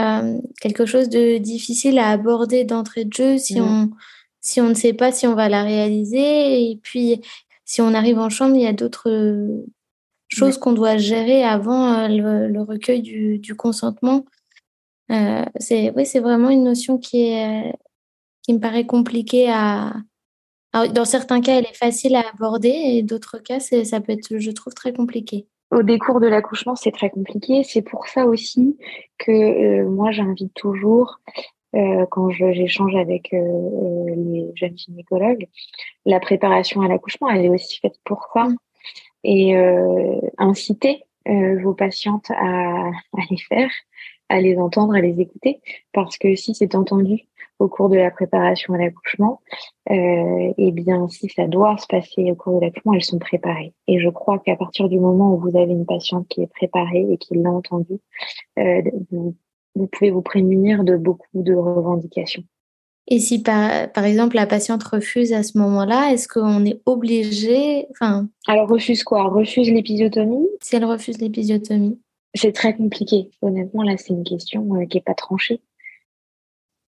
quelque 0.61 0.85
chose 0.85 1.09
de 1.09 1.37
difficile 1.37 1.97
à 1.99 2.09
aborder 2.09 2.65
d'entrée 2.65 3.05
de 3.05 3.13
jeu 3.13 3.37
si, 3.37 3.59
mmh. 3.59 3.63
on, 3.63 3.89
si 4.41 4.59
on 4.61 4.69
ne 4.69 4.73
sait 4.73 4.93
pas 4.93 5.11
si 5.11 5.27
on 5.27 5.35
va 5.35 5.49
la 5.49 5.63
réaliser. 5.63 6.71
Et 6.71 6.79
puis, 6.81 7.21
si 7.65 7.81
on 7.81 7.93
arrive 7.93 8.19
en 8.19 8.29
chambre, 8.29 8.55
il 8.55 8.61
y 8.61 8.67
a 8.67 8.73
d'autres 8.73 9.63
choses 10.29 10.57
qu'on 10.57 10.73
doit 10.73 10.97
gérer 10.97 11.43
avant 11.43 12.07
le, 12.07 12.61
recueil 12.61 13.01
du, 13.01 13.55
consentement. 13.55 14.25
c'est 15.09 15.91
oui, 15.95 16.05
c'est 16.05 16.19
vraiment 16.19 16.49
une 16.49 16.63
notion 16.63 16.97
qui, 16.97 17.29
est, 17.29 17.73
qui 18.43 18.53
me 18.53 18.59
paraît 18.59 18.85
compliquée 18.85 19.49
à, 19.49 19.93
dans 20.93 21.05
certains 21.05 21.41
cas, 21.41 21.57
elle 21.57 21.65
est 21.65 21.77
facile 21.77 22.15
à 22.15 22.23
aborder 22.33 22.69
et 22.69 23.03
d'autres 23.03 23.37
cas, 23.39 23.59
ça 23.59 23.99
peut 24.01 24.13
être, 24.13 24.37
je 24.37 24.51
trouve, 24.51 24.73
très 24.73 24.93
compliqué. 24.93 25.47
Au 25.69 25.83
décours 25.83 26.21
de 26.21 26.27
l'accouchement, 26.27 26.75
c'est 26.75 26.91
très 26.91 27.09
compliqué. 27.09 27.63
C'est 27.63 27.81
pour 27.81 28.07
ça 28.07 28.25
aussi 28.25 28.77
que 29.17 29.31
euh, 29.31 29.89
moi, 29.89 30.11
j'invite 30.11 30.53
toujours, 30.53 31.19
euh, 31.75 32.05
quand 32.09 32.29
j'échange 32.29 32.95
avec 32.95 33.33
euh, 33.33 34.05
les 34.15 34.49
jeunes 34.55 34.77
gynécologues, 34.77 35.47
la 36.05 36.21
préparation 36.21 36.81
à 36.81 36.87
l'accouchement, 36.87 37.29
elle 37.29 37.45
est 37.45 37.49
aussi 37.49 37.79
faite 37.79 37.95
pour 38.05 38.27
ça. 38.33 38.45
Mm. 38.45 38.55
Et 39.23 39.55
inciter 40.37 41.03
vos 41.25 41.73
patientes 41.73 42.31
à, 42.31 42.87
à 42.87 43.21
les 43.29 43.37
faire, 43.37 43.69
à 44.29 44.41
les 44.41 44.57
entendre, 44.57 44.95
à 44.95 45.01
les 45.01 45.19
écouter, 45.19 45.61
parce 45.93 46.17
que 46.17 46.35
si 46.35 46.53
c'est 46.53 46.75
entendu, 46.75 47.27
au 47.59 47.67
cours 47.67 47.89
de 47.89 47.97
la 47.97 48.11
préparation 48.11 48.73
à 48.73 48.77
l'accouchement, 48.77 49.41
euh, 49.89 50.53
eh 50.57 50.71
bien, 50.71 51.07
si 51.07 51.29
ça 51.29 51.47
doit 51.47 51.77
se 51.77 51.87
passer 51.87 52.31
au 52.31 52.35
cours 52.35 52.59
de 52.59 52.65
l'accouchement, 52.65 52.93
elles 52.93 53.03
sont 53.03 53.19
préparées. 53.19 53.73
Et 53.87 53.99
je 53.99 54.09
crois 54.09 54.39
qu'à 54.39 54.55
partir 54.55 54.89
du 54.89 54.99
moment 54.99 55.33
où 55.33 55.39
vous 55.39 55.57
avez 55.57 55.71
une 55.71 55.85
patiente 55.85 56.27
qui 56.27 56.41
est 56.41 56.47
préparée 56.47 57.07
et 57.09 57.17
qui 57.17 57.35
l'a 57.35 57.51
entendu, 57.51 57.99
euh, 58.59 58.81
vous, 59.11 59.87
pouvez 59.91 60.11
vous 60.11 60.21
prémunir 60.21 60.83
de 60.83 60.97
beaucoup 60.97 61.25
de 61.33 61.53
revendications. 61.53 62.43
Et 63.09 63.19
si 63.19 63.41
par, 63.41 63.89
par 63.93 64.03
exemple 64.03 64.35
la 64.35 64.45
patiente 64.45 64.83
refuse 64.83 65.31
à 65.31 65.41
ce 65.41 65.57
moment-là, 65.57 66.11
est-ce 66.11 66.27
qu'on 66.27 66.65
est 66.65 66.81
obligé, 66.85 67.87
enfin. 67.91 68.27
Alors 68.47 68.67
refuse 68.67 69.03
quoi? 69.03 69.29
Refuse 69.29 69.71
l'épisiotomie? 69.71 70.45
Si 70.61 70.75
elle 70.75 70.83
refuse 70.83 71.17
l'épisiotomie. 71.19 71.97
C'est 72.37 72.53
très 72.53 72.75
compliqué. 72.75 73.31
Honnêtement, 73.41 73.83
là, 73.83 73.97
c'est 73.97 74.13
une 74.13 74.23
question 74.23 74.75
euh, 74.75 74.85
qui 74.85 74.97
n'est 74.97 75.03
pas 75.03 75.13
tranchée. 75.13 75.61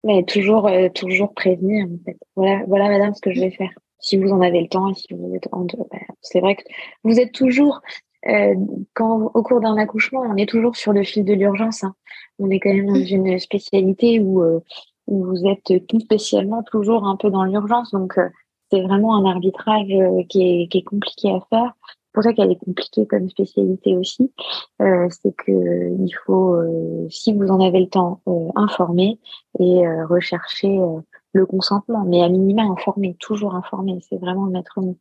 Mais 0.04 0.24
toujours, 0.24 0.68
euh, 0.68 0.90
toujours 0.90 1.34
prévenir, 1.34 1.86
en 1.86 2.04
fait. 2.06 2.18
Voilà, 2.36 2.64
voilà, 2.68 2.88
madame, 2.90 3.14
ce 3.14 3.22
que 3.22 3.34
je 3.34 3.42
vais 3.42 3.52
faire. 3.52 3.72
Si 4.00 4.18
vous 4.18 4.30
en 4.30 4.42
avez 4.42 4.62
le 4.62 4.70
temps 4.70 4.90
et 4.90 4.94
si 4.94 5.14
vous 5.14 5.36
êtes 5.36 5.50
en 5.52 5.66
bah, 5.66 5.98
c'est 6.22 6.40
vrai 6.40 6.56
que 6.56 6.64
vous 7.04 7.20
êtes 7.20 7.34
toujours, 7.34 7.82
euh, 8.28 8.56
quand 8.94 9.32
au 9.34 9.44
cours 9.44 9.60
d'un 9.60 9.78
accouchement, 9.78 10.22
on 10.22 10.36
est 10.36 10.48
toujours 10.48 10.76
sur 10.76 10.94
le 10.94 11.04
fil 11.04 11.26
de 11.26 11.34
l'urgence. 11.34 11.84
Hein. 11.84 11.96
On 12.38 12.50
est 12.50 12.60
quand 12.60 12.74
même 12.74 12.88
dans 12.88 12.94
mmh. 12.94 13.28
une 13.28 13.40
spécialité 13.40 14.20
où, 14.20 14.42
euh, 14.42 14.60
où 15.08 15.26
vous 15.26 15.46
êtes 15.46 15.88
tout 15.88 16.00
spécialement 16.00 16.64
toujours 16.64 17.06
un 17.06 17.16
peu 17.16 17.30
dans 17.30 17.44
l'urgence. 17.44 17.92
Donc, 17.92 18.18
euh, 18.18 18.30
c'est 18.72 18.82
vraiment 18.82 19.16
un 19.16 19.26
arbitrage 19.26 19.88
qui 20.30 20.44
est, 20.44 20.68
qui 20.68 20.78
est 20.78 20.84
compliqué 20.84 21.30
à 21.32 21.40
faire 21.50 21.74
pour 22.14 22.24
ça 22.24 22.34
qu'elle 22.34 22.52
est 22.52 22.64
compliquée 22.64 23.06
comme 23.06 23.30
spécialité 23.30 23.96
aussi, 23.96 24.32
euh, 24.82 25.08
c'est 25.10 25.36
que 25.36 25.52
il 25.52 26.12
faut, 26.26 26.56
euh, 26.56 27.08
si 27.10 27.34
vous 27.34 27.48
en 27.48 27.60
avez 27.60 27.80
le 27.80 27.90
temps, 27.90 28.22
euh, 28.28 28.50
informer 28.56 29.20
et 29.60 29.88
rechercher 30.04 30.80
le 31.34 31.46
consentement, 31.46 32.04
mais 32.06 32.22
à 32.22 32.30
minima 32.30 32.64
informer, 32.64 33.16
toujours 33.20 33.56
informer, 33.56 34.00
c'est 34.08 34.18
vraiment 34.18 34.46
le 34.46 34.52
maître 34.52 34.82
mot. 34.82 34.98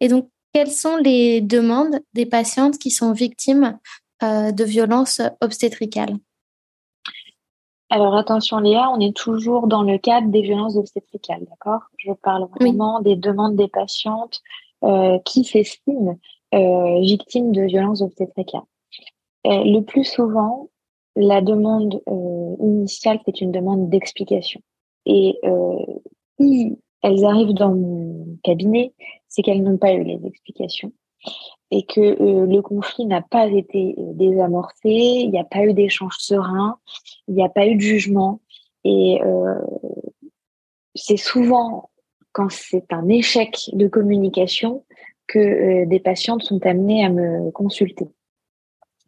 Et 0.00 0.08
donc, 0.08 0.28
quelles 0.52 0.70
sont 0.70 0.96
les 0.96 1.40
demandes 1.40 2.00
des 2.14 2.26
patientes 2.26 2.78
qui 2.78 2.90
sont 2.90 3.12
victimes 3.12 3.78
de 4.22 4.64
violences 4.64 5.20
obstétricales? 5.40 6.16
Alors 7.90 8.14
attention 8.16 8.58
Léa, 8.58 8.90
on 8.90 9.00
est 9.00 9.16
toujours 9.16 9.66
dans 9.66 9.82
le 9.82 9.96
cadre 9.96 10.28
des 10.28 10.42
violences 10.42 10.76
obstétricales, 10.76 11.46
d'accord? 11.48 11.82
Je 11.96 12.12
parle 12.12 12.46
vraiment 12.60 13.00
des 13.00 13.16
demandes 13.16 13.56
des 13.56 13.68
patientes 13.68 14.42
euh, 14.42 14.67
qui 15.24 15.44
s'estiment 15.44 16.18
euh, 16.54 17.00
victimes 17.00 17.52
de 17.52 17.60
violences 17.62 18.00
obstétricales. 18.00 18.62
Euh, 19.46 19.64
le 19.64 19.80
plus 19.80 20.04
souvent, 20.04 20.70
la 21.14 21.42
demande 21.42 22.00
initiale, 22.60 23.20
c'est 23.26 23.42
une 23.42 23.52
demande 23.52 23.90
d'explication. 23.90 24.62
Et 25.04 25.38
si 26.38 26.78
elles 27.02 27.24
arrivent 27.24 27.54
dans 27.54 27.74
mon 27.74 28.38
cabinet, 28.44 28.92
c'est 29.28 29.42
qu'elles 29.42 29.62
n'ont 29.62 29.78
pas 29.78 29.92
eu 29.92 30.04
les 30.04 30.24
explications 30.24 30.92
et 31.70 31.82
que 31.82 32.00
le 32.00 32.60
conflit 32.60 33.04
n'a 33.04 33.20
pas 33.20 33.46
été 33.46 33.94
désamorcé, 34.14 34.90
il 34.90 35.30
n'y 35.30 35.40
a 35.40 35.44
pas 35.44 35.64
eu 35.64 35.74
d'échange 35.74 36.16
serein, 36.18 36.78
il 37.26 37.34
n'y 37.34 37.42
a 37.42 37.48
pas 37.48 37.66
eu 37.66 37.74
de 37.74 37.80
jugement. 37.80 38.40
Et 38.84 39.18
c'est 40.94 41.16
souvent 41.16 41.90
quand 42.38 42.52
c'est 42.52 42.92
un 42.92 43.08
échec 43.08 43.68
de 43.72 43.88
communication 43.88 44.84
que 45.26 45.40
euh, 45.40 45.86
des 45.86 45.98
patientes 45.98 46.44
sont 46.44 46.64
amenées 46.64 47.04
à 47.04 47.08
me 47.08 47.50
consulter. 47.50 48.06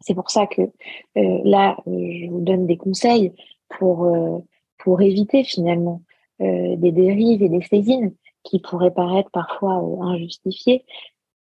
C'est 0.01 0.15
pour 0.15 0.29
ça 0.29 0.47
que 0.47 0.63
euh, 0.63 1.39
là, 1.45 1.77
je 1.87 2.29
vous 2.29 2.41
donne 2.41 2.67
des 2.67 2.75
conseils 2.75 3.31
pour, 3.69 4.03
euh, 4.03 4.39
pour 4.77 5.01
éviter 5.01 5.45
finalement 5.45 6.01
des 6.39 6.91
dérives 6.91 7.43
et 7.43 7.49
des 7.49 7.61
saisines 7.61 8.15
qui 8.43 8.59
pourraient 8.59 8.93
paraître 8.93 9.29
parfois 9.29 9.75
injustifiées, 10.01 10.83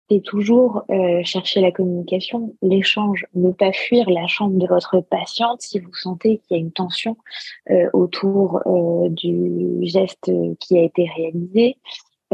c'est 0.10 0.22
toujours 0.22 0.84
euh, 0.90 1.22
chercher 1.24 1.62
la 1.62 1.72
communication, 1.72 2.56
l'échange, 2.62 3.26
ne 3.34 3.52
pas 3.52 3.72
fuir 3.72 4.10
la 4.10 4.28
chambre 4.28 4.58
de 4.58 4.68
votre 4.68 5.00
patiente 5.00 5.62
si 5.62 5.80
vous 5.80 5.94
sentez 5.94 6.40
qu'il 6.40 6.58
y 6.58 6.60
a 6.60 6.64
une 6.64 6.72
tension 6.72 7.18
euh, 7.70 7.90
autour 7.94 8.62
euh, 8.66 9.10
du 9.10 9.78
geste 9.82 10.32
qui 10.60 10.78
a 10.78 10.84
été 10.84 11.10
réalisé 11.16 11.78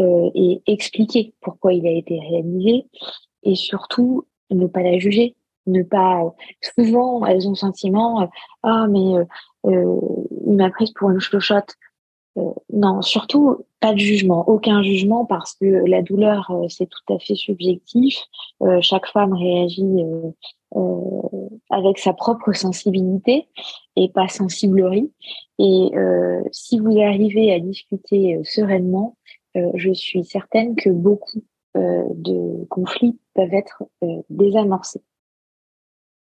et 0.01 0.61
expliquer 0.65 1.33
pourquoi 1.41 1.73
il 1.73 1.85
a 1.85 1.91
été 1.91 2.17
réalisé 2.21 2.85
et 3.43 3.55
surtout 3.55 4.25
ne 4.49 4.65
pas 4.65 4.81
la 4.81 4.97
juger, 4.97 5.35
ne 5.67 5.83
pas. 5.83 6.21
Souvent, 6.61 7.25
elles 7.25 7.45
ont 7.47 7.51
le 7.51 7.57
sentiment 7.57 8.29
ah 8.63 8.87
mais 8.89 9.25
il 9.65 10.55
m'a 10.55 10.69
prise 10.69 10.91
pour 10.91 11.09
une 11.09 11.17
chlochotte. 11.17 11.75
Euh, 12.37 12.51
non, 12.71 13.01
surtout 13.01 13.65
pas 13.79 13.93
de 13.93 13.99
jugement, 13.99 14.47
aucun 14.47 14.83
jugement 14.83 15.25
parce 15.25 15.55
que 15.55 15.65
la 15.65 16.01
douleur 16.01 16.49
euh, 16.51 16.67
c'est 16.69 16.87
tout 16.87 17.13
à 17.13 17.19
fait 17.19 17.35
subjectif. 17.35 18.17
Euh, 18.61 18.79
chaque 18.81 19.07
femme 19.07 19.33
réagit 19.33 20.03
avec 21.71 21.97
sa 21.97 22.13
propre 22.13 22.53
sensibilité 22.53 23.47
et 23.95 24.09
pas 24.09 24.27
sensiblerie. 24.27 25.11
Et 25.57 25.91
si 26.51 26.79
vous 26.79 26.99
arrivez 27.01 27.51
à 27.51 27.59
discuter 27.59 28.39
sereinement, 28.43 29.17
je 29.55 29.91
suis 29.91 30.23
certaine 30.23 30.75
que 30.75 30.91
beaucoup 30.91 31.41
de 31.75 32.65
conflits 32.65 33.17
peuvent 33.33 33.53
être 33.53 33.83
désamorcés. 34.29 35.01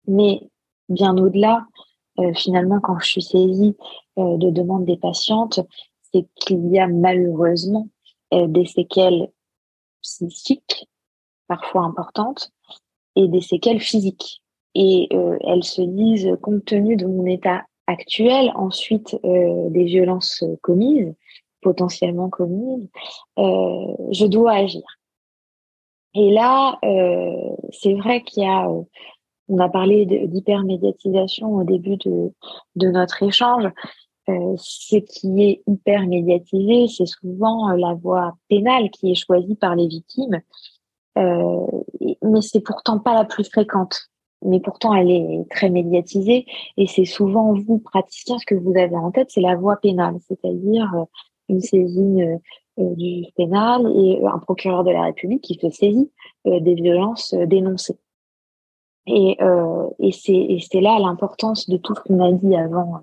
Mais 0.06 0.40
bien 0.88 1.16
au-delà, 1.18 1.66
finalement, 2.34 2.80
quand 2.80 2.98
je 3.00 3.06
suis 3.06 3.22
saisie 3.22 3.76
de 4.16 4.50
demandes 4.50 4.86
des 4.86 4.96
patientes, 4.96 5.60
c'est 6.12 6.26
qu'il 6.36 6.68
y 6.70 6.78
a 6.78 6.86
malheureusement 6.86 7.88
euh, 8.34 8.46
des 8.46 8.66
séquelles 8.66 9.28
psychiques, 10.02 10.88
parfois 11.46 11.82
importantes, 11.82 12.50
et 13.16 13.28
des 13.28 13.40
séquelles 13.40 13.80
physiques. 13.80 14.42
Et 14.74 15.08
euh, 15.12 15.38
elles 15.46 15.64
se 15.64 15.82
disent, 15.82 16.36
compte 16.42 16.64
tenu 16.64 16.96
de 16.96 17.06
mon 17.06 17.26
état 17.26 17.64
actuel, 17.86 18.52
ensuite 18.54 19.18
euh, 19.24 19.70
des 19.70 19.84
violences 19.84 20.44
commises, 20.62 21.14
potentiellement 21.62 22.28
commises, 22.28 22.88
je 23.36 24.26
dois 24.26 24.52
agir. 24.52 24.84
Et 26.14 26.30
là, 26.30 26.78
c'est 27.72 27.94
vrai 27.94 28.22
qu'il 28.22 28.44
y 28.44 28.46
a, 28.46 28.68
on 29.48 29.58
a 29.58 29.68
parlé 29.68 30.06
d'hypermédiatisation 30.06 31.54
au 31.56 31.64
début 31.64 31.96
de, 31.96 32.32
de 32.76 32.88
notre 32.88 33.24
échange. 33.24 33.68
Euh, 34.28 34.54
ce 34.58 34.97
qui 34.97 35.42
est 35.42 35.62
hyper 35.66 36.06
médiatisé, 36.06 36.87
c'est 36.88 37.06
souvent 37.06 37.70
euh, 37.70 37.76
la 37.76 37.94
voie 37.94 38.35
pénale 38.49 38.90
qui 38.90 39.11
est 39.11 39.14
choisie 39.14 39.54
par 39.54 39.75
les 39.75 39.87
victimes, 39.87 40.40
euh, 41.16 41.66
mais 42.23 42.42
c'est 42.42 42.61
pourtant 42.61 42.99
pas 42.99 43.14
la 43.14 43.25
plus 43.25 43.49
fréquente. 43.49 44.11
Mais 44.44 44.61
pourtant, 44.61 44.94
elle 44.94 45.11
est 45.11 45.50
très 45.50 45.70
médiatisée 45.70 46.47
et 46.76 46.87
c'est 46.87 47.06
souvent 47.06 47.54
vous, 47.54 47.78
praticiens, 47.78 48.38
ce 48.38 48.47
que 48.47 48.54
vous 48.54 48.76
avez 48.76 48.97
en 48.97 49.11
tête, 49.11 49.30
c'est 49.30 49.40
la 49.40 49.56
voie 49.56 49.76
pénale, 49.76 50.16
c'est-à-dire 50.28 50.92
une 51.49 51.61
saisine 51.61 52.38
du 52.76 53.25
pénal 53.35 53.90
et 53.97 54.20
un 54.25 54.38
procureur 54.38 54.85
de 54.85 54.90
la 54.92 55.02
République 55.02 55.42
qui 55.42 55.54
se 55.54 55.70
saisit 55.70 56.12
des 56.44 56.75
violences 56.75 57.35
dénoncées. 57.35 57.99
Et, 59.06 59.38
et 59.99 60.12
c'est 60.12 60.80
là 60.80 61.00
l'importance 61.00 61.68
de 61.68 61.76
tout 61.76 61.97
ce 61.97 62.00
qu'on 62.02 62.20
a 62.20 62.30
dit 62.30 62.54
avant 62.54 63.00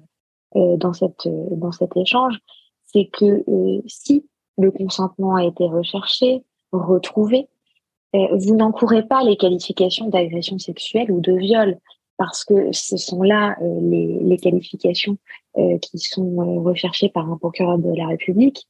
dans, 0.55 0.93
cette, 0.93 1.27
dans 1.51 1.71
cet 1.71 1.95
échange, 1.97 2.39
c'est 2.85 3.09
que 3.11 3.43
si 3.87 4.25
le 4.57 4.71
consentement 4.71 5.35
a 5.35 5.43
été 5.43 5.65
recherché, 5.65 6.43
retrouvé, 6.71 7.47
vous 8.13 8.55
n'encourez 8.55 9.03
pas 9.03 9.23
les 9.23 9.35
qualifications 9.35 10.07
d'agression 10.07 10.57
sexuelle 10.57 11.11
ou 11.11 11.19
de 11.19 11.33
viol 11.33 11.79
parce 12.17 12.45
que 12.45 12.71
ce 12.71 12.97
sont 12.97 13.23
là 13.23 13.55
euh, 13.61 13.79
les, 13.81 14.19
les, 14.21 14.37
qualifications 14.37 15.17
euh, 15.57 15.77
qui 15.79 15.99
sont 15.99 16.39
euh, 16.39 16.61
recherchées 16.61 17.09
par 17.09 17.29
un 17.29 17.37
procureur 17.37 17.77
de 17.77 17.93
la 17.95 18.07
République, 18.07 18.67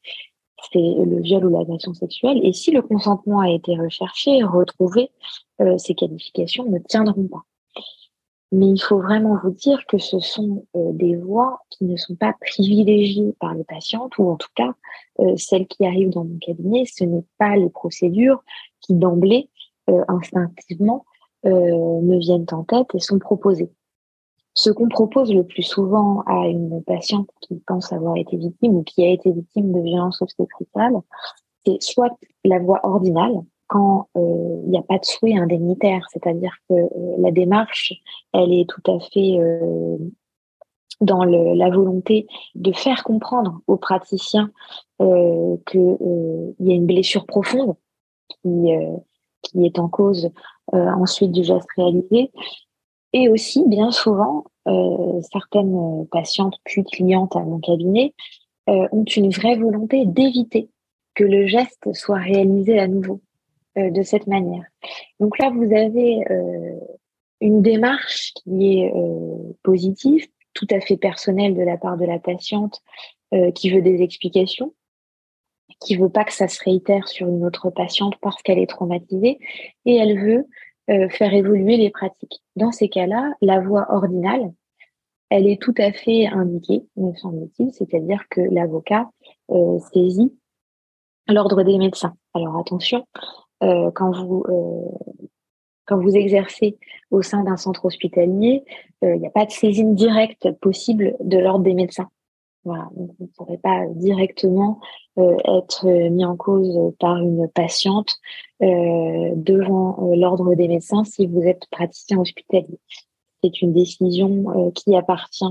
c'est 0.72 0.80
le 0.80 1.22
viol 1.22 1.46
ou 1.46 1.58
l'agression 1.58 1.94
sexuelle. 1.94 2.40
Et 2.44 2.54
si 2.54 2.72
le 2.72 2.82
consentement 2.82 3.40
a 3.42 3.50
été 3.50 3.78
recherché, 3.78 4.42
retrouvé, 4.44 5.12
ces 5.78 5.94
qualifications 5.94 6.66
ne 6.66 6.80
tiendront 6.80 7.28
pas. 7.28 7.44
Mais 8.56 8.68
il 8.68 8.80
faut 8.80 9.00
vraiment 9.00 9.38
vous 9.44 9.52
dire 9.52 9.86
que 9.88 9.98
ce 9.98 10.20
sont 10.20 10.66
des 10.74 11.16
voies 11.16 11.60
qui 11.70 11.86
ne 11.86 11.98
sont 11.98 12.16
pas 12.16 12.34
privilégiées 12.40 13.36
par 13.40 13.54
les 13.54 13.64
patientes, 13.64 14.18
ou 14.18 14.30
en 14.30 14.38
tout 14.38 14.52
cas, 14.56 14.74
celles 15.36 15.68
qui 15.68 15.86
arrivent 15.86 16.12
dans 16.12 16.24
mon 16.24 16.38
cabinet, 16.38 16.86
ce 16.86 17.04
n'est 17.04 17.26
pas 17.38 17.56
les 17.56 17.70
procédures 17.70 18.44
qui 18.82 18.94
d'emblée, 18.94 19.50
instinctivement, 20.08 21.06
euh, 21.46 22.02
me 22.02 22.18
viennent 22.18 22.48
en 22.54 22.64
tête 22.64 22.88
et 22.96 23.00
sont 23.00 23.20
proposées. 23.20 23.70
Ce 24.56 24.72
qu'on 24.72 24.90
propose 24.90 25.32
le 25.32 25.44
plus 25.44 25.62
souvent 25.62 26.22
à 26.26 26.48
une 26.48 26.82
patiente 26.84 27.30
qui 27.42 27.62
pense 27.68 27.94
avoir 27.94 28.18
été 28.18 28.36
victime 28.36 28.78
ou 28.78 28.84
qui 28.84 29.06
a 29.06 29.12
été 29.12 29.32
victime 29.32 29.72
de 29.72 29.80
violences 29.80 30.24
obstétricales, 30.24 30.96
c'est 31.64 31.80
soit 31.84 32.18
la 32.44 32.58
voie 32.58 32.80
ordinale, 32.82 33.36
quand 33.68 34.10
euh, 34.16 34.62
il 34.64 34.72
n'y 34.72 34.78
a 34.78 34.84
pas 34.84 35.00
de 35.00 35.06
souhait 35.06 35.38
indemnitaire, 35.38 36.06
c'est-à-dire 36.12 36.56
que 36.70 36.76
euh, 36.76 37.16
la 37.20 37.32
démarche, 37.32 37.94
elle 38.34 38.54
est 38.54 38.70
tout 38.70 38.92
à 38.92 39.00
fait 39.00 39.40
dans 41.02 41.26
le, 41.26 41.56
la 41.56 41.70
volonté 41.70 42.28
de 42.56 42.72
faire 42.72 43.04
comprendre 43.04 43.60
aux 43.68 43.78
praticiens 43.78 44.52
euh, 45.02 45.58
qu'il 45.68 46.56
y 46.60 46.72
a 46.72 46.76
une 46.76 46.86
blessure 46.86 47.26
profonde 47.26 47.76
qui, 48.30 48.70
qui 49.46 49.66
est 49.66 49.80
en 49.80 49.90
cause 49.90 50.32
euh, 50.74 50.90
ensuite 50.94 51.32
du 51.32 51.44
geste 51.44 51.70
réalisé. 51.78 52.32
Et 53.14 53.30
aussi, 53.30 53.64
bien 53.68 53.92
souvent, 53.92 54.46
euh, 54.68 55.22
certaines 55.32 56.08
patientes 56.12 56.56
puis 56.64 56.84
clientes 56.84 57.36
à 57.36 57.40
mon 57.40 57.60
cabinet 57.60 58.14
euh, 58.68 58.88
ont 58.92 59.04
une 59.04 59.30
vraie 59.30 59.56
volonté 59.56 60.06
d'éviter 60.06 60.70
que 61.14 61.24
le 61.24 61.46
geste 61.46 61.94
soit 61.94 62.18
réalisé 62.18 62.80
à 62.80 62.88
nouveau 62.88 63.22
de 63.76 64.04
cette 64.04 64.28
manière. 64.28 64.64
Donc 65.20 65.38
là, 65.38 65.50
vous 65.50 65.74
avez 65.76 66.24
une 67.42 67.62
démarche 67.62 68.34
qui 68.34 68.80
est 68.80 68.94
positive, 69.64 70.26
tout 70.54 70.68
à 70.72 70.80
fait 70.80 70.98
personnelle 70.98 71.56
de 71.56 71.62
la 71.62 71.78
part 71.78 71.98
de 71.98 72.06
la 72.06 72.20
patiente 72.20 72.82
qui 73.54 73.70
veut 73.70 73.82
des 73.82 74.02
explications, 74.02 74.74
qui 75.82 75.96
veut 75.96 76.10
pas 76.10 76.24
que 76.24 76.34
ça 76.34 76.48
se 76.48 76.64
réitère 76.64 77.08
sur 77.08 77.28
une 77.28 77.46
autre 77.46 77.70
patiente 77.70 78.16
parce 78.22 78.42
qu'elle 78.42 78.60
est 78.60 78.70
traumatisée 78.70 79.40
et 79.86 79.96
elle 79.96 80.20
veut 80.20 80.48
euh, 80.90 81.10
faire 81.10 81.34
évoluer 81.34 81.78
les 81.78 81.90
pratiques. 81.90 82.44
Dans 82.56 82.72
ces 82.72 82.90
cas-là, 82.90 83.34
la 83.42 83.60
voie 83.60 83.88
ordinale, 83.90 84.54
elle 85.30 85.48
est 85.48 85.60
tout 85.60 85.74
à 85.78 85.92
fait 85.92 86.28
indiquée, 86.28 86.86
me 86.96 87.14
semble-t-il, 87.16 87.74
c'est-à-dire 87.74 88.24
que 88.30 88.42
l'avocat 88.42 89.10
euh, 89.50 89.80
saisit 89.92 90.32
l'ordre 91.28 91.64
des 91.64 91.80
médecins. 91.80 92.16
Alors 92.36 92.58
attention, 92.60 93.08
euh, 93.64 93.92
quand 93.92 94.12
vous 94.12 94.44
quand 95.86 96.00
vous 96.00 96.16
exercez 96.16 96.80
au 97.12 97.22
sein 97.22 97.44
d'un 97.44 97.58
centre 97.58 97.86
hospitalier, 97.86 98.64
il 99.04 99.20
n'y 99.20 99.28
a 99.28 99.30
pas 99.30 99.46
de 99.46 99.52
saisine 99.52 99.94
directe 99.94 100.52
possible 100.60 101.16
de 101.20 101.38
l'ordre 101.38 101.64
des 101.64 101.76
médecins. 101.76 102.10
Voilà, 102.66 102.90
vous 102.96 103.16
ne 103.20 103.28
pourrez 103.28 103.60
pas 103.60 103.86
directement 103.92 104.80
euh, 105.20 105.38
être 105.46 105.88
mis 106.10 106.26
en 106.26 106.36
cause 106.36 106.94
par 107.00 107.18
une 107.18 107.48
patiente 107.48 108.18
euh, 108.64 109.34
devant 109.36 110.12
euh, 110.12 110.16
l'ordre 110.16 110.56
des 110.56 110.68
médecins 110.68 111.04
si 111.04 111.28
vous 111.28 111.44
êtes 111.44 111.68
praticien 111.70 112.20
hospitalier. 112.20 112.80
C'est 113.44 113.62
une 113.62 113.74
décision 113.74 114.72
qui 114.74 114.96
appartient 114.96 115.46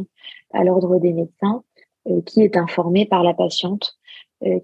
à 0.52 0.64
l'ordre 0.64 0.98
des 0.98 1.12
médecins, 1.12 1.62
qui 2.26 2.40
est 2.40 2.56
informé 2.56 3.06
par 3.06 3.22
la 3.22 3.34
patiente, 3.34 3.96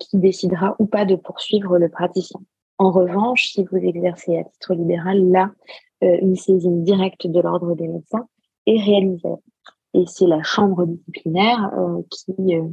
qui 0.00 0.18
décidera 0.18 0.74
ou 0.81 0.87
pas 0.87 1.05
de 1.05 1.14
poursuivre 1.14 1.79
le 1.79 1.88
praticien. 1.88 2.40
En 2.81 2.90
revanche, 2.90 3.49
si 3.53 3.62
vous 3.71 3.77
exercez 3.77 4.38
à 4.38 4.45
titre 4.45 4.73
libéral, 4.73 5.31
là, 5.31 5.51
une 6.01 6.35
saisine 6.35 6.83
directe 6.83 7.27
de 7.27 7.38
l'ordre 7.38 7.75
des 7.75 7.87
médecins 7.87 8.27
est 8.66 8.81
réalisée 8.81 9.37
et 9.95 10.05
c'est 10.07 10.27
la 10.27 10.43
chambre 10.43 10.87
disciplinaire 10.87 11.71
euh, 11.77 12.03
qui 12.11 12.57
euh, 12.57 12.69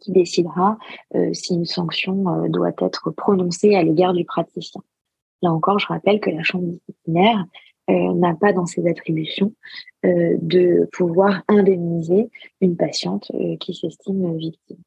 qui 0.00 0.12
décidera 0.12 0.78
euh, 1.14 1.32
si 1.34 1.54
une 1.54 1.66
sanction 1.66 2.48
doit 2.48 2.72
être 2.80 3.10
prononcée 3.10 3.74
à 3.74 3.82
l'égard 3.82 4.14
du 4.14 4.24
praticien. 4.24 4.82
Là 5.42 5.52
encore, 5.52 5.78
je 5.78 5.86
rappelle 5.86 6.20
que 6.20 6.30
la 6.30 6.42
chambre 6.42 6.66
disciplinaire 6.66 7.44
n'a 7.88 8.34
pas 8.34 8.52
dans 8.52 8.66
ses 8.66 8.86
attributions 8.86 9.52
de 10.04 10.88
pouvoir 10.92 11.42
indemniser 11.48 12.30
une 12.60 12.76
patiente 12.76 13.32
qui 13.58 13.74
s'estime 13.74 14.36
victime. 14.36 14.78